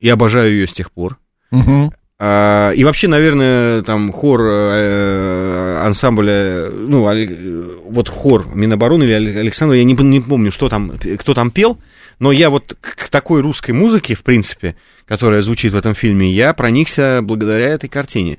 И 0.00 0.08
обожаю 0.08 0.52
ее 0.52 0.68
с 0.68 0.72
тех 0.72 0.92
пор. 0.92 1.18
Мгм. 1.50 1.92
А, 2.20 2.70
И 2.72 2.84
вообще, 2.84 3.08
наверное, 3.08 3.82
там 3.82 4.12
хор 4.12 4.40
э, 4.42 5.80
ансамбля, 5.84 6.68
ну, 6.70 7.08
э, 7.12 7.64
вот 7.88 8.08
хор 8.08 8.46
Минобороны 8.54 9.04
или 9.04 9.12
Але- 9.12 9.38
Александр, 9.40 9.74
я 9.74 9.84
не, 9.84 9.94
не 9.94 10.20
помню, 10.20 10.52
что 10.52 10.68
там, 10.68 10.92
кто 11.18 11.34
там 11.34 11.50
пел, 11.50 11.78
но 12.18 12.32
я 12.32 12.50
вот 12.50 12.76
к 12.80 13.08
такой 13.08 13.40
русской 13.40 13.70
музыке, 13.72 14.14
в 14.14 14.22
принципе, 14.22 14.76
которая 15.06 15.42
звучит 15.42 15.72
в 15.72 15.76
этом 15.76 15.94
фильме, 15.94 16.30
я 16.30 16.52
проникся 16.54 17.20
благодаря 17.22 17.68
этой 17.68 17.88
картине. 17.88 18.38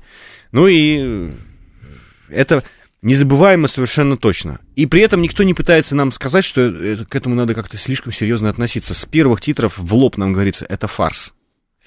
Ну 0.52 0.66
и 0.66 1.30
это 2.32 2.62
незабываемо 3.02 3.68
совершенно 3.68 4.16
точно. 4.16 4.60
И 4.76 4.86
при 4.86 5.02
этом 5.02 5.22
никто 5.22 5.42
не 5.42 5.54
пытается 5.54 5.96
нам 5.96 6.12
сказать, 6.12 6.44
что 6.44 6.60
это- 6.60 7.04
к 7.04 7.14
этому 7.14 7.34
надо 7.34 7.54
как-то 7.54 7.76
слишком 7.76 8.12
серьезно 8.12 8.50
относиться. 8.50 8.94
С 8.94 9.04
первых 9.06 9.40
титров 9.40 9.78
в 9.78 9.94
лоб 9.94 10.16
нам 10.16 10.32
говорится, 10.32 10.66
это 10.68 10.86
фарс. 10.86 11.32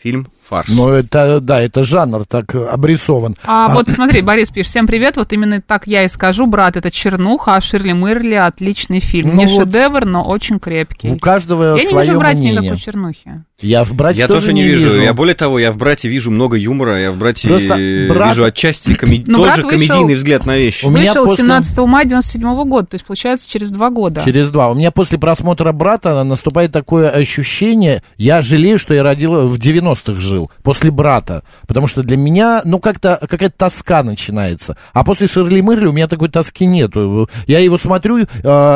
Фильм 0.04 0.28
фарс. 0.46 0.68
Ну, 0.76 0.90
это, 0.90 1.40
да, 1.40 1.62
это 1.62 1.84
жанр 1.84 2.26
так 2.26 2.54
обрисован. 2.54 3.36
А, 3.46 3.74
вот 3.74 3.88
смотри, 3.90 4.22
Борис 4.22 4.50
пишет, 4.50 4.70
всем 4.72 4.86
привет, 4.86 5.16
вот 5.16 5.32
именно 5.32 5.62
так 5.62 5.88
я 5.88 6.04
и 6.04 6.10
скажу, 6.10 6.46
брат, 6.46 6.76
это 6.76 6.92
Чернуха, 6.92 7.56
а 7.56 7.62
Ширли 7.62 7.94
Мырли 7.94 8.34
отличный 8.34 9.00
фильм. 9.00 9.30
Ну 9.30 9.36
Не 9.38 9.46
вот. 9.48 9.62
шедевр, 9.62 10.04
но 10.06 10.24
очень 10.26 10.60
крепкий. 10.60 11.10
У 11.10 11.18
каждого 11.18 11.78
я 11.78 11.84
не 11.86 11.90
свое 11.90 12.08
вижу 12.08 12.18
в 12.18 12.20
брате 12.20 12.40
мнение. 12.42 12.60
никакой 12.62 12.80
чернухи. 12.80 13.44
Я 13.62 13.86
в 13.86 13.94
брате 13.94 14.20
Я 14.20 14.28
тоже, 14.28 14.42
тоже 14.42 14.54
не 14.54 14.64
вижу. 14.64 15.02
Я 15.02 15.14
более 15.14 15.36
того, 15.36 15.58
я 15.58 15.72
в 15.72 15.78
брате 15.78 16.10
вижу 16.10 16.30
много 16.32 16.58
юмора, 16.58 17.00
я 17.00 17.12
в 17.14 17.18
брате 17.18 17.48
Просто 17.48 17.78
брат- 18.10 18.32
вижу 18.36 18.44
отчасти 18.44 18.94
коми- 19.00 19.24
Ну, 19.26 19.42
брат 19.42 19.56
тоже 19.56 19.68
вышел- 19.68 19.70
комедийный 19.88 20.16
взгляд 20.16 20.46
на 20.46 20.58
вещи. 20.58 20.84
У 20.86 20.90
меня 20.90 21.14
Вышел 21.14 21.26
после- 21.28 21.46
17 21.46 21.78
мая 21.88 22.04
97 22.04 22.64
года, 22.66 22.88
то 22.88 22.96
есть 22.96 23.06
получается 23.06 23.50
через 23.50 23.72
два 23.72 23.90
года. 23.90 24.22
Через 24.26 24.50
два. 24.50 24.70
У 24.70 24.76
меня 24.76 24.92
после 24.92 25.18
просмотра 25.18 25.72
брата 25.72 26.22
наступает 26.26 26.74
такое 26.74 27.10
ощущение, 27.10 28.04
я 28.18 28.42
жалею, 28.42 28.78
что 28.78 28.94
я 28.94 29.02
родил 29.04 29.48
в 29.48 29.58
90-х 29.94 30.20
жил, 30.20 30.52
после 30.64 30.92
брата. 30.92 31.44
Потому 31.68 31.88
что 31.88 32.04
для 32.04 32.18
меня, 32.18 32.62
ну, 32.66 32.80
как-то 32.80 33.20
какая-то 33.22 33.56
тоска 33.58 34.04
начинается. 34.04 34.78
А 34.94 35.04
после 35.04 35.28
Ширли 35.28 35.62
Мырли 35.62 35.88
у 35.88 35.92
меня 35.92 36.08
такой 36.08 36.30
тоски 36.30 36.66
нету. 36.66 37.30
Я 37.48 37.60
его 37.60 37.78
смотрю, 37.78 38.20
э, 38.20 38.26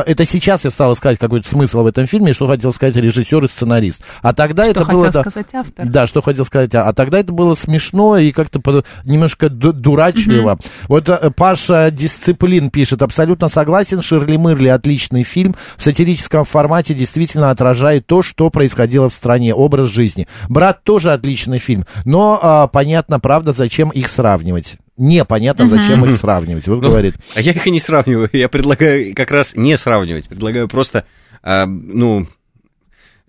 это 0.05 0.25
сейчас 0.25 0.63
я 0.65 0.69
стал 0.71 0.93
искать 0.93 1.17
какой-то 1.19 1.47
смысл 1.47 1.83
в 1.83 1.87
этом 1.87 2.07
фильме, 2.07 2.33
что 2.33 2.47
хотел 2.47 2.73
сказать 2.73 2.95
режиссер 2.95 3.43
и 3.45 3.47
сценарист. 3.47 4.01
А 4.21 4.33
тогда 4.33 4.63
Что 4.63 4.71
это 4.71 4.85
хотел 4.85 4.99
было... 4.99 5.11
да, 5.11 5.21
сказать 5.21 5.47
автор. 5.53 5.85
Да, 5.85 6.07
что 6.07 6.21
хотел 6.21 6.45
сказать. 6.45 6.75
А, 6.75 6.83
а 6.87 6.93
тогда 6.93 7.19
это 7.19 7.33
было 7.33 7.55
смешно 7.55 8.17
и 8.17 8.31
как-то 8.31 8.59
по- 8.59 8.83
немножко 9.03 9.49
ду- 9.49 9.73
дурачливо. 9.73 10.59
Вот 10.87 11.09
э, 11.09 11.31
Паша 11.35 11.89
Дисциплин 11.91 12.69
пишет, 12.69 13.01
абсолютно 13.01 13.49
согласен, 13.49 14.01
Ширли 14.01 14.37
Мырли 14.37 14.67
отличный 14.67 15.23
фильм. 15.23 15.55
В 15.75 15.83
сатирическом 15.83 16.45
формате 16.45 16.93
действительно 16.93 17.51
отражает 17.51 18.05
то, 18.07 18.21
что 18.21 18.49
происходило 18.49 19.09
в 19.09 19.13
стране, 19.13 19.53
образ 19.53 19.89
жизни. 19.89 20.27
Брат 20.49 20.83
тоже 20.83 21.06
отличный 21.13 21.59
фильм, 21.59 21.85
но 22.05 22.39
а, 22.41 22.67
понятно, 22.67 23.19
правда, 23.19 23.51
зачем 23.51 23.89
их 23.89 24.09
сравнивать. 24.09 24.77
Непонятно, 24.97 25.67
зачем 25.67 26.03
их 26.05 26.17
сравнивать. 26.17 26.67
Вот 26.67 26.81
Ну, 26.81 26.87
говорит. 26.89 27.15
А 27.35 27.41
я 27.41 27.51
их 27.51 27.67
и 27.67 27.71
не 27.71 27.79
сравниваю. 27.79 28.29
Я 28.33 28.49
предлагаю 28.49 29.13
как 29.15 29.29
раз 29.31 29.55
не 29.55 29.77
сравнивать. 29.77 30.27
Предлагаю 30.27 30.67
просто, 30.67 31.05
а, 31.43 31.67
ну, 31.67 32.27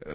э, 0.01 0.11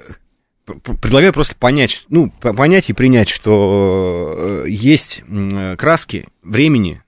п- 0.65 0.93
предлагаю 0.95 1.31
просто 1.31 1.55
понять, 1.55 2.05
ну, 2.09 2.29
понять 2.31 2.89
и 2.89 2.93
принять, 2.93 3.29
что 3.29 4.63
э, 4.65 4.69
есть 4.69 5.21
э, 5.27 5.75
краски 5.77 6.27
времени, 6.41 7.02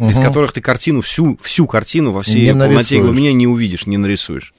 без 0.00 0.16
Мгм. 0.16 0.24
которых 0.24 0.52
ты 0.52 0.60
картину, 0.60 1.02
всю, 1.02 1.38
всю 1.42 1.66
картину 1.66 2.12
во 2.12 2.22
всей 2.22 2.36
Не 2.36 2.40
ее 2.40 2.54
полноте 2.54 2.96
и 2.96 3.00
глубине 3.00 3.32
не 3.34 3.46
увидишь, 3.46 3.86
не 3.86 3.98
нарисуешь. 3.98 4.52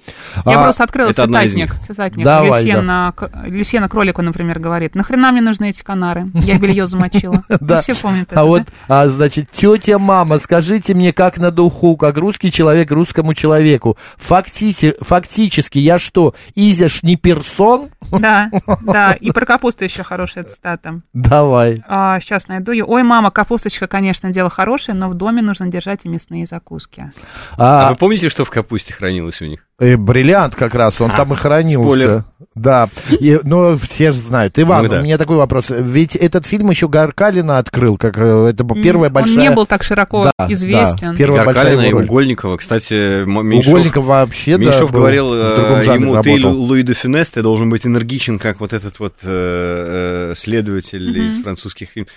Я 0.45 0.59
А, 0.59 0.63
просто 0.63 0.83
открыла 0.83 1.09
это 1.09 1.23
одна 1.23 1.43
из 1.43 1.53
цитатник. 1.53 1.75
цитатник. 1.81 2.23
Давай, 2.23 2.61
Люсьена, 2.63 3.13
К- 3.15 3.29
Люсьена 3.45 3.89
Кролику, 3.89 4.21
например, 4.21 4.59
говорит, 4.59 4.93
нахрена 4.95 5.31
мне 5.31 5.41
нужны 5.41 5.69
эти 5.71 5.81
канары? 5.81 6.27
Я 6.35 6.57
белье 6.59 6.85
замочила. 6.87 7.43
Да. 7.59 7.81
Все 7.81 7.95
помнят 7.95 8.27
это, 8.31 8.33
А 8.39 8.43
да? 8.43 8.45
вот, 8.45 8.63
а, 8.87 9.07
значит, 9.09 9.49
тетя 9.51 9.97
мама, 9.99 10.37
скажите 10.39 10.93
мне, 10.93 11.11
как 11.11 11.37
на 11.37 11.51
духу, 11.51 11.97
как 11.97 12.17
русский 12.17 12.51
человек 12.51 12.91
русскому 12.91 13.33
человеку. 13.33 13.97
Факти- 14.17 14.95
фактически 15.01 15.79
я 15.79 15.97
что, 15.99 16.35
Изяш 16.55 17.03
не 17.03 17.15
персон? 17.15 17.89
Да, 18.19 18.51
да. 18.81 19.13
И 19.13 19.31
про 19.31 19.45
капусту 19.45 19.83
еще 19.83 20.03
хорошая 20.03 20.43
цитата. 20.43 21.01
Давай. 21.13 21.83
А, 21.87 22.19
сейчас 22.19 22.47
найду 22.47 22.71
ее. 22.71 22.85
Ой, 22.85 23.03
мама, 23.03 23.31
капусточка, 23.31 23.87
конечно, 23.87 24.31
дело 24.31 24.49
хорошее, 24.49 24.97
но 24.97 25.09
в 25.09 25.15
доме 25.15 25.41
нужно 25.41 25.67
держать 25.67 26.01
и 26.05 26.09
мясные 26.09 26.45
закуски. 26.45 27.11
А, 27.57 27.87
А, 27.87 27.89
вы 27.91 27.95
помните, 27.95 28.29
что 28.29 28.45
в 28.45 28.49
капусте 28.49 28.93
хранилось 28.93 29.41
у 29.41 29.45
них? 29.45 29.67
Э, 29.81 29.97
бриллиант 29.97 30.55
как 30.55 30.75
раз, 30.75 31.01
он 31.01 31.09
там 31.09 31.33
и 31.33 31.35
хранился. 31.35 31.87
Спойлер. 31.87 32.23
Да, 32.53 32.87
и, 33.09 33.39
ну, 33.43 33.77
все 33.77 34.11
же 34.11 34.19
знают. 34.19 34.59
Иван, 34.59 34.83
Ну 34.83 34.89
да. 34.89 34.99
у 34.99 35.03
меня 35.03 35.17
такой 35.17 35.37
вопрос. 35.37 35.65
Ведь 35.69 36.15
этот 36.15 36.45
фильм 36.45 36.69
еще 36.69 36.87
Гаркалина 36.87 37.57
открыл, 37.57 37.97
как 37.97 38.15
э, 38.17 38.49
это 38.49 38.63
первая 38.75 39.09
Он 39.09 39.13
большая... 39.13 39.49
не 39.49 39.55
был 39.55 39.65
так 39.65 39.83
широко 39.83 40.25
Да, 40.25 40.33
да, 40.37 40.53
известен. 40.53 41.15
первая 41.15 41.45
большая 41.45 41.63
Гаркалина 41.63 41.81
и 41.81 41.89
его 41.89 41.99
роль. 41.99 42.07
Угольникова, 42.07 42.57
кстати, 42.57 43.25
Меньшов, 43.25 43.69
Угольников 43.73 44.05
вообще, 44.05 44.57
да, 44.57 44.65
Меньшов 44.65 44.91
был 44.91 44.99
говорил 44.99 45.33
э, 45.33 45.83
ему, 45.95 46.21
ты 46.21 46.29
работал. 46.29 46.61
Луи 46.61 46.83
де 46.83 46.93
Фюнес, 46.93 47.29
ты 47.29 47.41
должен 47.41 47.71
быть 47.71 47.83
энергичен, 47.83 48.37
как 48.37 48.59
вот 48.59 48.73
этот 48.73 48.99
вот 48.99 49.15
э, 49.23 50.33
следователь 50.37 51.25
из 51.25 51.41
французских 51.41 51.89
фильмов. 51.89 52.11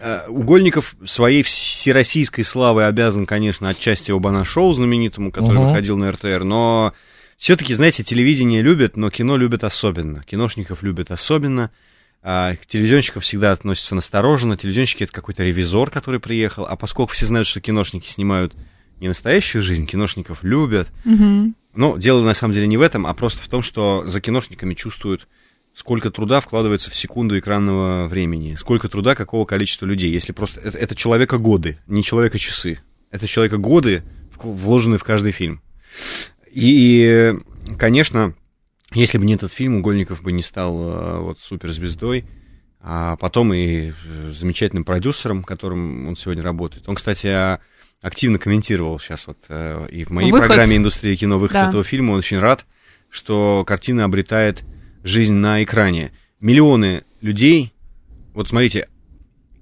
Э, 0.00 0.28
Угольников 0.28 0.94
своей 1.06 1.42
всероссийской 1.42 2.44
славой 2.44 2.86
обязан, 2.86 3.26
конечно, 3.26 3.68
отчасти 3.68 4.10
Обана-шоу 4.10 4.72
знаменитому, 4.72 5.32
который 5.32 5.58
Мгм. 5.58 5.68
выходил 5.68 5.96
на 5.96 6.12
РТР, 6.12 6.44
но 6.44 6.92
все-таки, 7.36 7.72
знаете, 7.74 8.02
телевидение 8.02 8.62
любят, 8.62 8.96
но 8.96 9.10
кино 9.10 9.36
любят 9.36 9.64
особенно. 9.64 10.22
Киношников 10.24 10.82
любят 10.82 11.10
особенно. 11.10 11.70
А 12.22 12.56
к 12.56 12.66
телевизионщиков 12.66 13.22
всегда 13.22 13.52
относятся 13.52 13.94
настороженно. 13.94 14.56
Телевизионщики 14.56 15.04
это 15.04 15.12
какой-то 15.12 15.44
ревизор, 15.44 15.88
который 15.88 16.18
приехал. 16.20 16.66
А 16.66 16.74
поскольку 16.76 17.12
все 17.12 17.26
знают, 17.26 17.46
что 17.46 17.60
киношники 17.60 18.08
снимают 18.08 18.54
не 19.00 19.06
настоящую 19.06 19.62
жизнь, 19.62 19.86
киношников 19.86 20.42
любят. 20.42 20.88
Мгм. 21.04 21.54
Но 21.74 21.96
дело 21.96 22.24
на 22.24 22.34
самом 22.34 22.54
деле 22.54 22.66
не 22.66 22.76
в 22.76 22.82
этом, 22.82 23.06
а 23.06 23.14
просто 23.14 23.40
в 23.40 23.48
том, 23.48 23.62
что 23.62 24.02
за 24.04 24.20
киношниками 24.20 24.74
чувствуют, 24.74 25.28
сколько 25.78 26.10
труда 26.10 26.40
вкладывается 26.40 26.90
в 26.90 26.96
секунду 26.96 27.38
экранного 27.38 28.08
времени, 28.08 28.56
сколько 28.56 28.88
труда 28.88 29.14
какого 29.14 29.44
количества 29.44 29.86
людей. 29.86 30.10
Если 30.10 30.32
просто 30.32 30.58
это, 30.60 30.76
это 30.76 30.96
человека 30.96 31.38
годы, 31.38 31.78
не 31.86 32.02
человека 32.02 32.36
часы. 32.36 32.80
Это 33.12 33.28
человека 33.28 33.58
годы, 33.58 34.02
вложенные 34.42 34.98
в 34.98 35.04
каждый 35.04 35.30
фильм. 35.30 35.62
И, 36.50 37.32
конечно, 37.78 38.34
если 38.92 39.18
бы 39.18 39.24
не 39.24 39.34
этот 39.36 39.52
фильм, 39.52 39.76
Угольников 39.76 40.20
бы 40.20 40.32
не 40.32 40.42
стал 40.42 40.74
э, 40.80 41.18
вот 41.20 41.38
суперзвездой, 41.38 42.24
а 42.80 43.14
потом 43.14 43.54
и 43.54 43.92
э, 43.92 44.32
замечательным 44.32 44.84
продюсером, 44.84 45.44
которым 45.44 46.08
он 46.08 46.16
сегодня 46.16 46.42
работает. 46.42 46.88
Он, 46.88 46.96
кстати, 46.96 47.28
а, 47.28 47.60
активно 48.02 48.40
комментировал 48.40 48.98
сейчас 48.98 49.28
вот 49.28 49.38
э, 49.48 49.86
и 49.92 50.04
в 50.04 50.10
моей 50.10 50.32
Выход. 50.32 50.48
программе 50.48 50.76
«Индустрия 50.76 51.14
кино» 51.16 51.38
выход 51.38 51.54
Да. 51.54 51.68
этого 51.68 51.84
фильма. 51.84 52.12
Он 52.12 52.18
очень 52.18 52.38
рад, 52.38 52.66
что 53.10 53.62
картина 53.64 54.02
обретает 54.04 54.64
жизнь 55.08 55.34
на 55.34 55.62
экране. 55.62 56.12
Миллионы 56.40 57.02
людей, 57.20 57.72
вот 58.34 58.48
смотрите, 58.48 58.88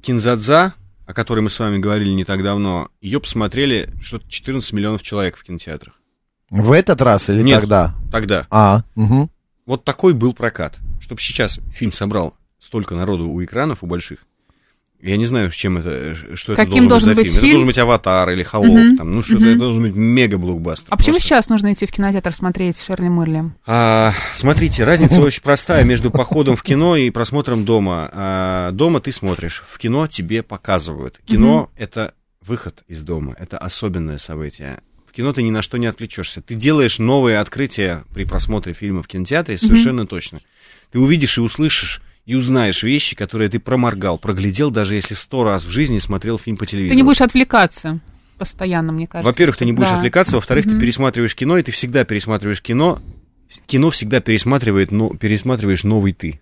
Кинзадза, 0.02 0.74
о 1.06 1.14
которой 1.14 1.40
мы 1.40 1.50
с 1.50 1.58
вами 1.58 1.78
говорили 1.78 2.10
не 2.10 2.24
так 2.24 2.42
давно, 2.42 2.88
ее 3.00 3.20
посмотрели 3.20 3.88
что-то 4.02 4.28
14 4.28 4.72
миллионов 4.72 5.02
человек 5.02 5.36
в 5.36 5.44
кинотеатрах. 5.44 5.94
В 6.50 6.72
этот 6.72 7.00
раз 7.00 7.30
или 7.30 7.42
Нет. 7.42 7.60
тогда? 7.60 7.94
Тогда. 8.12 8.46
А, 8.50 8.82
мгм. 8.94 9.30
Вот 9.64 9.84
такой 9.84 10.12
был 10.12 10.32
прокат. 10.32 10.76
Чтобы 11.00 11.20
сейчас 11.20 11.58
фильм 11.74 11.92
собрал 11.92 12.34
столько 12.58 12.94
народу 12.94 13.28
у 13.28 13.42
экранов, 13.42 13.82
у 13.82 13.86
больших, 13.86 14.26
я 15.02 15.16
не 15.16 15.26
знаю, 15.26 15.50
с 15.50 15.54
чем 15.54 15.78
это, 15.78 15.90
э, 15.90 16.14
что 16.36 16.54
Каким 16.56 16.84
это 16.84 16.88
должен, 16.88 17.14
должен 17.14 17.14
быть 17.14 17.26
фильм. 17.26 17.40
фильм? 17.40 17.46
Это 17.48 17.52
должен 17.52 17.66
быть 17.66 17.78
«Аватар» 17.78 18.30
или 18.30 18.42
«Холоп», 18.42 18.68
Мгм. 18.70 18.96
там, 18.96 19.12
ну 19.12 19.22
что-то, 19.22 19.40
Мгм. 19.40 19.48
это 19.50 19.58
должен 19.58 19.82
быть 19.82 19.94
мега-блокбастер. 19.94 20.86
А 20.90 20.96
почему 20.96 21.14
Просто. 21.14 21.28
сейчас 21.28 21.48
нужно 21.48 21.72
идти 21.72 21.86
в 21.86 21.92
кинотеатр 21.92 22.32
смотреть 22.34 22.80
Шерли 22.80 23.08
Мырли? 23.08 23.44
А, 23.66 24.12
смотрите, 24.36 24.84
разница 24.84 25.20
очень 25.20 25.42
простая 25.42 25.84
между 25.84 26.10
походом 26.10 26.56
в 26.56 26.62
кино 26.62 26.96
и 26.96 27.10
просмотром 27.10 27.64
дома. 27.64 28.10
А, 28.12 28.70
дома 28.72 29.00
ты 29.00 29.12
смотришь, 29.12 29.62
в 29.68 29.78
кино 29.78 30.06
тебе 30.06 30.42
показывают. 30.42 31.20
Кино 31.24 31.70
это 31.76 32.14
выход 32.44 32.84
из 32.88 33.02
дома, 33.02 33.34
это 33.38 33.58
особенное 33.58 34.18
событие. 34.18 34.78
В 35.08 35.12
кино 35.12 35.32
ты 35.32 35.42
ни 35.42 35.50
на 35.50 35.62
что 35.62 35.78
не 35.78 35.86
отвлечешься. 35.86 36.42
Ты 36.42 36.54
делаешь 36.54 36.98
новые 36.98 37.38
открытия 37.38 38.04
при 38.14 38.24
просмотре 38.24 38.72
фильма 38.72 39.02
в 39.02 39.08
кинотеатре 39.08 39.56
совершенно 39.58 40.06
точно. 40.06 40.40
Ты 40.92 40.98
увидишь 41.00 41.38
и 41.38 41.40
услышишь 41.40 42.02
и 42.26 42.34
узнаешь 42.34 42.82
вещи, 42.82 43.14
которые 43.16 43.48
ты 43.48 43.58
проморгал, 43.60 44.18
проглядел, 44.18 44.70
даже 44.70 44.96
если 44.96 45.14
сто 45.14 45.44
раз 45.44 45.64
в 45.64 45.70
жизни 45.70 45.98
смотрел 46.00 46.38
фильм 46.38 46.56
по 46.56 46.66
телевизору. 46.66 46.92
Ты 46.92 46.96
не 46.96 47.02
будешь 47.04 47.20
отвлекаться 47.20 48.00
постоянно, 48.36 48.92
мне 48.92 49.06
кажется. 49.06 49.30
Во-первых, 49.32 49.56
ты 49.56 49.64
не 49.64 49.72
будешь 49.72 49.88
Да. 49.90 49.96
отвлекаться, 49.96 50.34
во-вторых, 50.34 50.64
ты 50.64 50.72
Мгм. 50.72 50.80
пересматриваешь 50.80 51.34
кино, 51.34 51.56
и 51.56 51.62
ты 51.62 51.70
всегда 51.72 52.04
пересматриваешь 52.04 52.60
кино. 52.60 53.00
Кино 53.66 53.90
всегда 53.90 54.20
пересматривает, 54.20 54.90
но 54.90 55.10
пересматриваешь 55.10 55.84
новый 55.84 56.12
ты. 56.12 56.40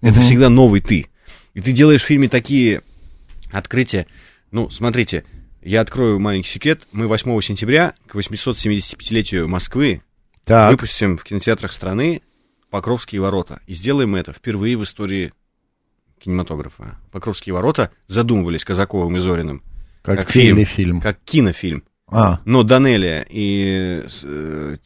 Это 0.00 0.14
Мгм. 0.20 0.22
всегда 0.22 0.48
новый 0.48 0.80
ты. 0.80 1.08
И 1.54 1.60
ты 1.60 1.72
делаешь 1.72 2.02
в 2.02 2.06
фильме 2.06 2.28
такие 2.28 2.82
открытия. 3.50 4.06
Ну, 4.52 4.70
смотрите, 4.70 5.24
я 5.62 5.80
открою 5.80 6.20
маленький 6.20 6.48
секрет. 6.48 6.86
Мы 6.92 7.08
8 7.08 7.40
сентября 7.42 7.94
к 8.06 8.14
875-летию 8.14 9.48
Москвы 9.48 10.02
Так, 10.44 10.70
выпустим 10.70 11.18
в 11.18 11.24
кинотеатрах 11.24 11.72
страны 11.72 12.22
Покровские 12.72 13.20
ворота. 13.20 13.60
И 13.66 13.74
сделаем 13.74 14.12
мы 14.12 14.18
это 14.18 14.32
впервые 14.32 14.78
в 14.78 14.82
истории 14.84 15.34
кинематографа. 16.18 16.98
Покровские 17.10 17.52
ворота 17.54 17.90
задумывались 18.06 18.64
Казаковым 18.64 19.14
и 19.14 19.20
Зориным 19.20 19.62
как, 20.00 20.20
как 20.20 20.30
фильм. 20.30 20.56
телефильм. 20.56 21.00
как 21.02 21.18
кинофильм. 21.22 21.84
А, 22.06 22.40
Но 22.46 22.62
Данелия 22.62 23.26
и, 23.28 24.04
э, 24.22 24.76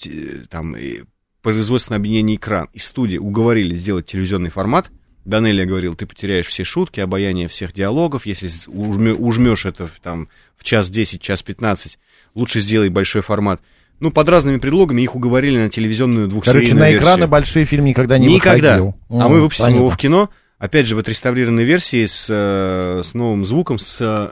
там, 0.51 0.77
и 0.77 1.03
производственное 1.43 1.99
объединение 1.99 2.39
«Экран» 2.39 2.69
и 2.73 2.81
студия 2.81 3.21
уговорили 3.21 3.77
сделать 3.77 4.07
телевизионный 4.07 4.51
формат. 4.51 4.91
Данелия 5.25 5.65
говорил, 5.65 5.95
ты 5.95 6.07
потеряешь 6.07 6.49
все 6.49 6.65
шутки, 6.65 6.99
обаяние 6.99 7.47
всех 7.47 7.73
диалогов, 7.73 8.27
если 8.27 8.49
ужмешь 8.69 9.65
это 9.65 9.89
там, 10.03 10.29
в 10.57 10.65
час 10.65 10.91
10, 10.91 11.21
час 11.21 11.45
15, 11.45 12.01
лучше 12.35 12.59
сделай 12.59 12.89
большой 12.89 13.23
формат. 13.23 13.61
Ну, 14.01 14.11
под 14.11 14.29
разными 14.29 14.59
предлогами 14.59 15.03
их 15.03 15.15
уговорили 15.15 15.59
на 15.59 15.71
телевизионную 15.71 16.29
двухсерийную 16.29 16.67
короче, 16.67 16.79
на 16.79 16.91
версию. 16.91 17.01
экраны 17.03 17.27
большие 17.27 17.65
фильм 17.65 17.85
никогда 17.87 18.19
не 18.19 18.27
Никогда. 18.35 18.75
выходил. 18.75 18.95
А 19.11 19.25
М, 19.27 19.33
мы 19.33 19.41
выпустим 19.41 19.65
понятно. 19.65 19.81
его 19.83 19.91
в 19.91 19.97
кино, 19.97 20.31
опять 20.59 20.87
же, 20.87 20.97
в 20.97 20.99
отреставрированной 20.99 21.65
версии 21.65 22.05
с, 22.05 22.27
э, 22.29 23.03
с 23.05 23.15
новым 23.15 23.45
звуком, 23.47 23.79
с, 23.79 23.99
э, 24.01 24.31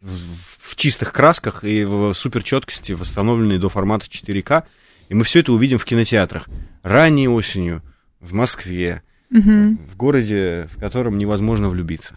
в, 0.00 0.70
в 0.70 0.76
чистых 0.76 1.12
красках 1.12 1.64
и 1.64 1.84
в 1.84 2.14
суперчеткости, 2.14 2.92
восстановленной 2.92 3.58
до 3.58 3.68
формата 3.68 4.06
4К. 4.08 4.62
И 5.08 5.14
мы 5.14 5.24
все 5.24 5.40
это 5.40 5.52
увидим 5.52 5.78
в 5.78 5.84
кинотеатрах. 5.84 6.46
Ранней 6.84 7.26
осенью 7.28 7.82
в 8.20 8.32
Москве, 8.32 9.02
Мгм. 9.30 9.78
в 9.90 9.96
городе, 9.96 10.68
в 10.72 10.78
котором 10.80 11.18
невозможно 11.18 11.68
влюбиться. 11.68 12.16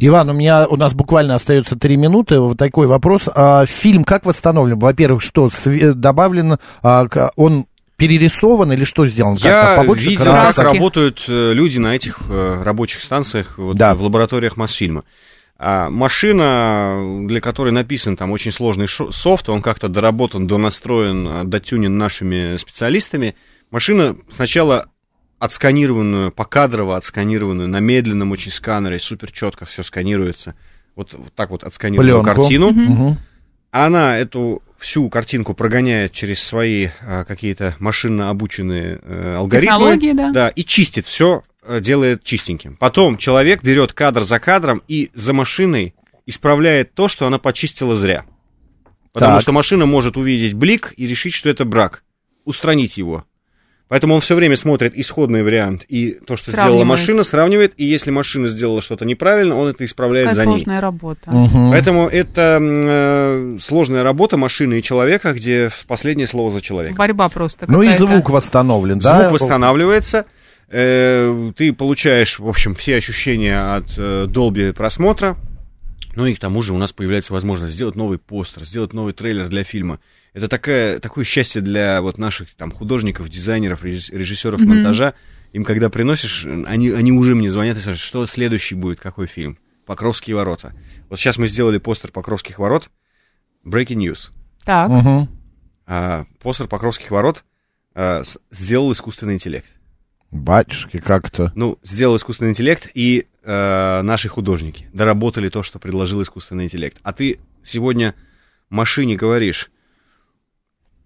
Иван, 0.00 0.30
у 0.30 0.32
меня 0.32 0.66
у 0.66 0.76
нас 0.76 0.94
буквально 0.94 1.34
остается 1.34 1.76
три 1.76 1.96
минуты. 1.96 2.38
Вот 2.40 2.58
такой 2.58 2.86
вопрос. 2.86 3.28
А, 3.34 3.66
фильм 3.66 4.04
как 4.04 4.26
восстановлен? 4.26 4.78
Во-первых, 4.78 5.22
что 5.22 5.50
добавлено? 5.64 6.58
а, 6.82 7.06
он 7.36 7.66
перерисован 7.96 8.72
или 8.72 8.84
что 8.84 9.06
сделан? 9.06 9.36
Как-то 9.36 9.48
Я 9.48 9.76
побольше 9.76 10.10
видел, 10.10 10.24
как 10.24 10.58
работают 10.58 11.24
э, 11.28 11.52
люди 11.52 11.78
на 11.78 11.94
этих 11.94 12.18
э, 12.28 12.62
рабочих 12.64 13.00
станциях 13.00 13.58
вот, 13.58 13.76
Да. 13.76 13.94
в 13.94 14.02
лабораториях 14.02 14.56
Мосфильма. 14.56 15.04
А 15.56 15.88
машина, 15.88 17.24
для 17.28 17.40
которой 17.40 17.70
написан 17.70 18.16
там 18.16 18.32
очень 18.32 18.50
сложный 18.50 18.88
софт, 18.88 19.48
он 19.48 19.62
как-то 19.62 19.86
доработан, 19.86 20.48
донастроен, 20.48 21.28
э, 21.28 21.44
дотюнен 21.44 21.96
нашими 21.96 22.56
специалистами. 22.56 23.36
Машина 23.70 24.16
сначала 24.34 24.86
отсканированную, 25.42 26.30
покадрово 26.30 26.96
отсканированную, 26.96 27.68
на 27.68 27.80
медленном 27.80 28.30
очень 28.30 28.52
сканере, 28.52 29.00
супер 29.00 29.32
четко 29.32 29.64
все 29.64 29.82
сканируется. 29.82 30.54
Вот, 30.94 31.14
вот 31.14 31.34
так 31.34 31.50
вот 31.50 31.64
отсканированную 31.64 32.22
Пленку. 32.22 32.40
картину. 32.40 32.70
Мгм. 32.70 33.18
Она 33.72 34.18
эту 34.18 34.62
всю 34.78 35.08
картинку 35.08 35.54
прогоняет 35.54 36.12
через 36.12 36.40
свои 36.40 36.90
а, 37.00 37.24
какие-то 37.24 37.74
машинно 37.80 38.30
обученные 38.30 39.00
э, 39.02 39.34
алгоритмы. 39.38 39.74
Технологии, 39.74 40.12
да. 40.12 40.30
Да, 40.30 40.48
и 40.50 40.64
чистит 40.64 41.06
все, 41.06 41.42
делает 41.80 42.22
чистеньким. 42.22 42.76
Потом 42.76 43.16
человек 43.16 43.64
берет 43.64 43.94
кадр 43.94 44.22
за 44.22 44.38
кадром 44.38 44.80
и 44.86 45.10
за 45.12 45.32
машиной 45.32 45.94
исправляет 46.24 46.94
то, 46.94 47.08
что 47.08 47.26
она 47.26 47.38
почистила 47.38 47.96
зря. 47.96 48.26
Потому 49.12 49.34
Так. 49.34 49.42
что 49.42 49.52
машина 49.52 49.86
может 49.86 50.16
увидеть 50.16 50.54
блик 50.54 50.94
и 50.96 51.04
решить, 51.04 51.34
что 51.34 51.48
это 51.48 51.64
брак. 51.64 52.04
Устранить 52.44 52.96
его. 52.96 53.24
Поэтому 53.92 54.14
он 54.14 54.22
все 54.22 54.34
время 54.34 54.56
смотрит 54.56 54.96
исходный 54.96 55.42
вариант 55.42 55.84
и 55.86 56.12
то, 56.26 56.38
что 56.38 56.50
сделала 56.50 56.68
Сравнивает. 56.68 56.88
машина, 56.88 57.22
сравнивает. 57.24 57.74
И 57.76 57.84
если 57.84 58.10
машина 58.10 58.48
сделала 58.48 58.80
что-то 58.80 59.04
неправильно, 59.04 59.54
он 59.54 59.68
это 59.68 59.84
исправляет 59.84 60.30
Какая 60.30 60.44
за 60.44 60.46
ней. 60.46 60.54
сложная 60.54 60.80
работа. 60.80 61.30
Мгм. 61.30 61.72
Поэтому 61.72 62.08
это 62.08 62.58
э, 62.58 63.58
сложная 63.60 64.02
работа 64.02 64.38
машины 64.38 64.78
и 64.78 64.82
человека, 64.82 65.34
где 65.34 65.68
последнее 65.86 66.26
слово 66.26 66.52
за 66.52 66.62
человеком. 66.62 66.96
Борьба 66.96 67.28
просто 67.28 67.66
Ну 67.68 67.82
и 67.82 67.92
звук 67.92 68.30
восстановлен, 68.30 68.98
да? 68.98 69.24
Звук 69.28 69.32
восстанавливается, 69.32 70.24
э, 70.70 71.52
ты 71.54 71.74
получаешь, 71.74 72.38
в 72.38 72.48
общем, 72.48 72.74
все 72.74 72.96
ощущения 72.96 73.74
от 73.74 73.92
э, 73.98 74.24
долби 74.26 74.72
просмотра. 74.72 75.36
Ну 76.14 76.26
и 76.26 76.34
к 76.34 76.38
тому 76.38 76.60
же 76.62 76.74
у 76.74 76.78
нас 76.78 76.92
появляется 76.92 77.32
возможность 77.32 77.72
сделать 77.74 77.94
новый 77.96 78.18
постер, 78.18 78.64
сделать 78.64 78.92
новый 78.92 79.12
трейлер 79.14 79.48
для 79.48 79.64
фильма. 79.64 79.98
Это 80.34 80.48
такая, 80.48 80.98
такое 81.00 81.24
счастье 81.24 81.62
для 81.62 82.02
вот 82.02 82.18
наших 82.18 82.54
там 82.54 82.70
художников, 82.72 83.28
дизайнеров, 83.28 83.82
режисс- 83.84 84.14
режиссеров 84.14 84.60
Мгм. 84.60 84.68
монтажа. 84.76 85.14
Им 85.52 85.64
когда 85.64 85.90
приносишь, 85.90 86.44
они, 86.66 86.90
они 86.90 87.12
уже 87.12 87.34
мне 87.34 87.50
звонят 87.50 87.76
и 87.76 87.80
спрашивают, 87.80 88.00
что 88.06 88.26
следующий 88.26 88.74
будет, 88.74 89.00
какой 89.00 89.26
фильм. 89.26 89.58
Покровские 89.86 90.36
ворота. 90.36 90.72
Вот 91.10 91.18
сейчас 91.18 91.36
мы 91.38 91.48
сделали 91.48 91.78
постер 91.78 92.10
Покровских 92.12 92.58
ворот. 92.58 92.90
Breaking 93.64 93.96
news. 93.96 94.30
Так. 94.64 94.88
Мгм. 94.90 95.28
А, 95.86 96.24
постер 96.40 96.68
Покровских 96.68 97.10
ворот 97.10 97.44
э, 97.94 98.24
с- 98.24 98.38
сделал 98.50 98.92
искусственный 98.92 99.34
интеллект. 99.34 99.66
Батюшки, 100.30 100.96
как-то. 100.98 101.52
Ну, 101.54 101.78
сделал 101.82 102.16
искусственный 102.16 102.52
интеллект, 102.52 102.88
и 102.94 103.26
э, 103.44 104.02
наши 104.02 104.28
художники 104.28 104.88
доработали 104.92 105.48
то, 105.48 105.62
что 105.62 105.78
предложил 105.78 106.22
искусственный 106.22 106.64
интеллект. 106.64 106.98
А 107.02 107.12
ты 107.12 107.38
сегодня 107.62 108.14
машине 108.68 109.16
говоришь, 109.16 109.70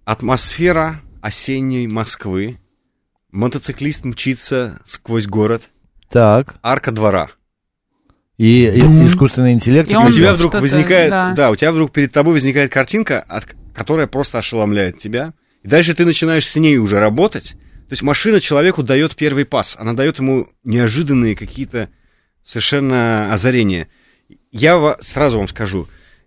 атмосфера 0.04 1.02
осенней 1.20 1.86
Москвы, 1.86 2.58
мотоциклист 3.32 4.04
мчится 4.04 4.80
сквозь 4.84 5.26
город, 5.26 5.62
Так. 6.08 6.56
арка 6.62 6.92
двора. 6.92 7.30
И, 8.38 8.64
и 8.66 8.80
искусственный 9.06 9.52
интеллект. 9.52 9.90
И 9.90 9.96
у 9.96 10.10
тебя 10.12 10.34
вдруг 10.34 10.54
возникает, 10.54 11.10
да. 11.10 11.32
да. 11.32 11.50
у 11.50 11.56
тебя 11.56 11.72
вдруг 11.72 11.90
перед 11.90 12.12
тобой 12.12 12.34
возникает 12.34 12.70
картинка, 12.70 13.20
от, 13.20 13.46
которая 13.74 14.06
просто 14.06 14.38
ошеломляет 14.38 14.98
тебя. 14.98 15.32
И 15.62 15.68
дальше 15.68 15.94
ты 15.94 16.04
начинаешь 16.04 16.46
с 16.46 16.56
ней 16.56 16.76
уже 16.76 17.00
работать. 17.00 17.52
То 17.88 17.92
есть 17.92 18.02
машина 18.02 18.40
человеку 18.40 18.82
дает 18.82 19.16
первый 19.16 19.44
пас, 19.44 19.76
она 19.78 19.94
дает 19.94 20.18
ему 20.18 20.48
неожиданные 20.64 21.34
какие-то 21.34 21.88
совершенно 22.46 23.32
озарения. 23.34 23.88
Я 24.52 24.96
сразу 25.00 25.38
вам 25.38 25.48
скажу, 25.48 25.86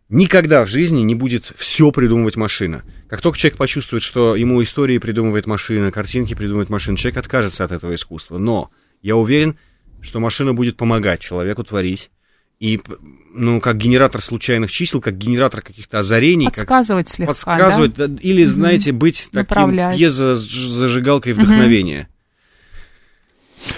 никогда 0.09 0.65
в 0.65 0.67
жизни 0.67 1.01
не 1.01 1.15
будет 1.15 1.51
все 1.57 1.91
придумывать 1.91 2.35
машина. 2.35 2.83
Как 3.07 3.21
только 3.21 3.39
человек 3.39 3.57
почувствует, 3.57 4.03
что 4.03 4.35
ему 4.35 4.61
истории 4.61 4.97
придумывает 4.97 5.47
машина, 5.47 5.91
картинки 5.91 6.33
придумывает 6.33 6.69
машина, 6.69 6.97
человек 6.97 7.17
откажется 7.17 7.63
от 7.63 7.71
этого 7.71 7.95
искусства. 7.95 8.37
Но 8.37 8.69
я 9.01 9.15
уверен, 9.15 9.57
что 10.01 10.19
машина 10.19 10.53
будет 10.53 10.77
помогать 10.77 11.21
человеку 11.21 11.63
творить. 11.63 12.11
И, 12.59 12.81
ну, 13.33 13.61
как 13.61 13.77
генератор 13.77 14.21
случайных 14.21 14.69
чисел, 14.69 14.99
как 14.99 15.17
генератор 15.17 15.61
каких-то 15.61 15.99
озарений, 15.99 16.47
как 16.47 16.55
Подсказывать 16.55 17.07
слегка, 17.07 17.33
подсказывать, 17.33 17.95
да? 17.95 18.09
или, 18.19 18.43
знаете, 18.43 18.91
быть 18.91 19.29
таким 19.31 19.71
пьезозажигалкой 19.71 21.33
вдохновения. 21.33 22.09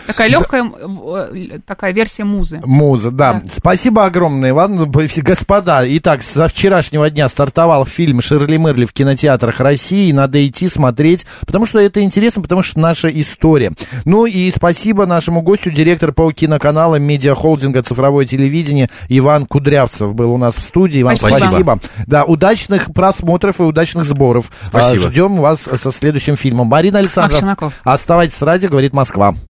Такая 0.08 0.30
легкая 0.30 0.64
э, 0.66 1.60
такая 1.66 1.94
версия 1.94 2.24
музы. 2.24 2.62
Муза, 2.66 3.12
да. 3.12 3.34
Да. 3.34 3.44
Спасибо 3.52 4.06
огромное, 4.06 4.52
Иван. 4.52 4.90
Господа, 4.92 5.84
итак, 5.86 6.24
со 6.24 6.48
вчерашнего 6.48 7.10
дня 7.10 7.30
стартовал 7.30 7.86
фильм 7.86 8.22
«Ширли 8.22 8.58
Мерли» 8.58 8.86
в 8.86 8.94
кинотеатрах 8.94 9.60
России. 9.60 10.12
Надо 10.12 10.46
идти 10.46 10.68
смотреть, 10.68 11.26
потому 11.42 11.66
что 11.66 11.80
это 11.80 12.02
интересно, 12.02 12.42
потому 12.42 12.64
что 12.64 12.80
наша 12.80 13.08
история. 13.10 13.72
Ну 14.06 14.26
и 14.26 14.52
спасибо 14.52 15.06
нашему 15.06 15.42
гостю, 15.42 15.72
директор 15.72 16.12
по 16.12 16.32
киноканала 16.32 16.96
медиахолдинга 16.96 17.84
«Цифровое 17.84 18.26
телевидение» 18.26 18.90
Иван 19.10 19.46
Кудрявцев 19.46 20.14
был 20.14 20.34
у 20.34 20.38
нас 20.38 20.56
в 20.56 20.62
студии. 20.62 21.02
Иван, 21.02 21.16
Спасибо. 21.16 21.48
спасибо. 21.48 21.80
Да, 22.08 22.24
удачных 22.26 22.94
просмотров 22.94 23.60
и 23.60 23.64
удачных 23.64 24.06
сборов. 24.06 24.52
Спасибо. 24.62 25.06
А, 25.06 25.10
Ждем 25.10 25.36
вас 25.38 25.62
со 25.62 25.92
следующим 25.92 26.36
фильмом. 26.36 26.68
Марина 26.68 27.00
Александровна, 27.00 27.58
оставайтесь 27.84 28.38
с 28.38 28.42
радио, 28.42 28.70
говорит 28.70 28.94
Москва. 28.94 29.36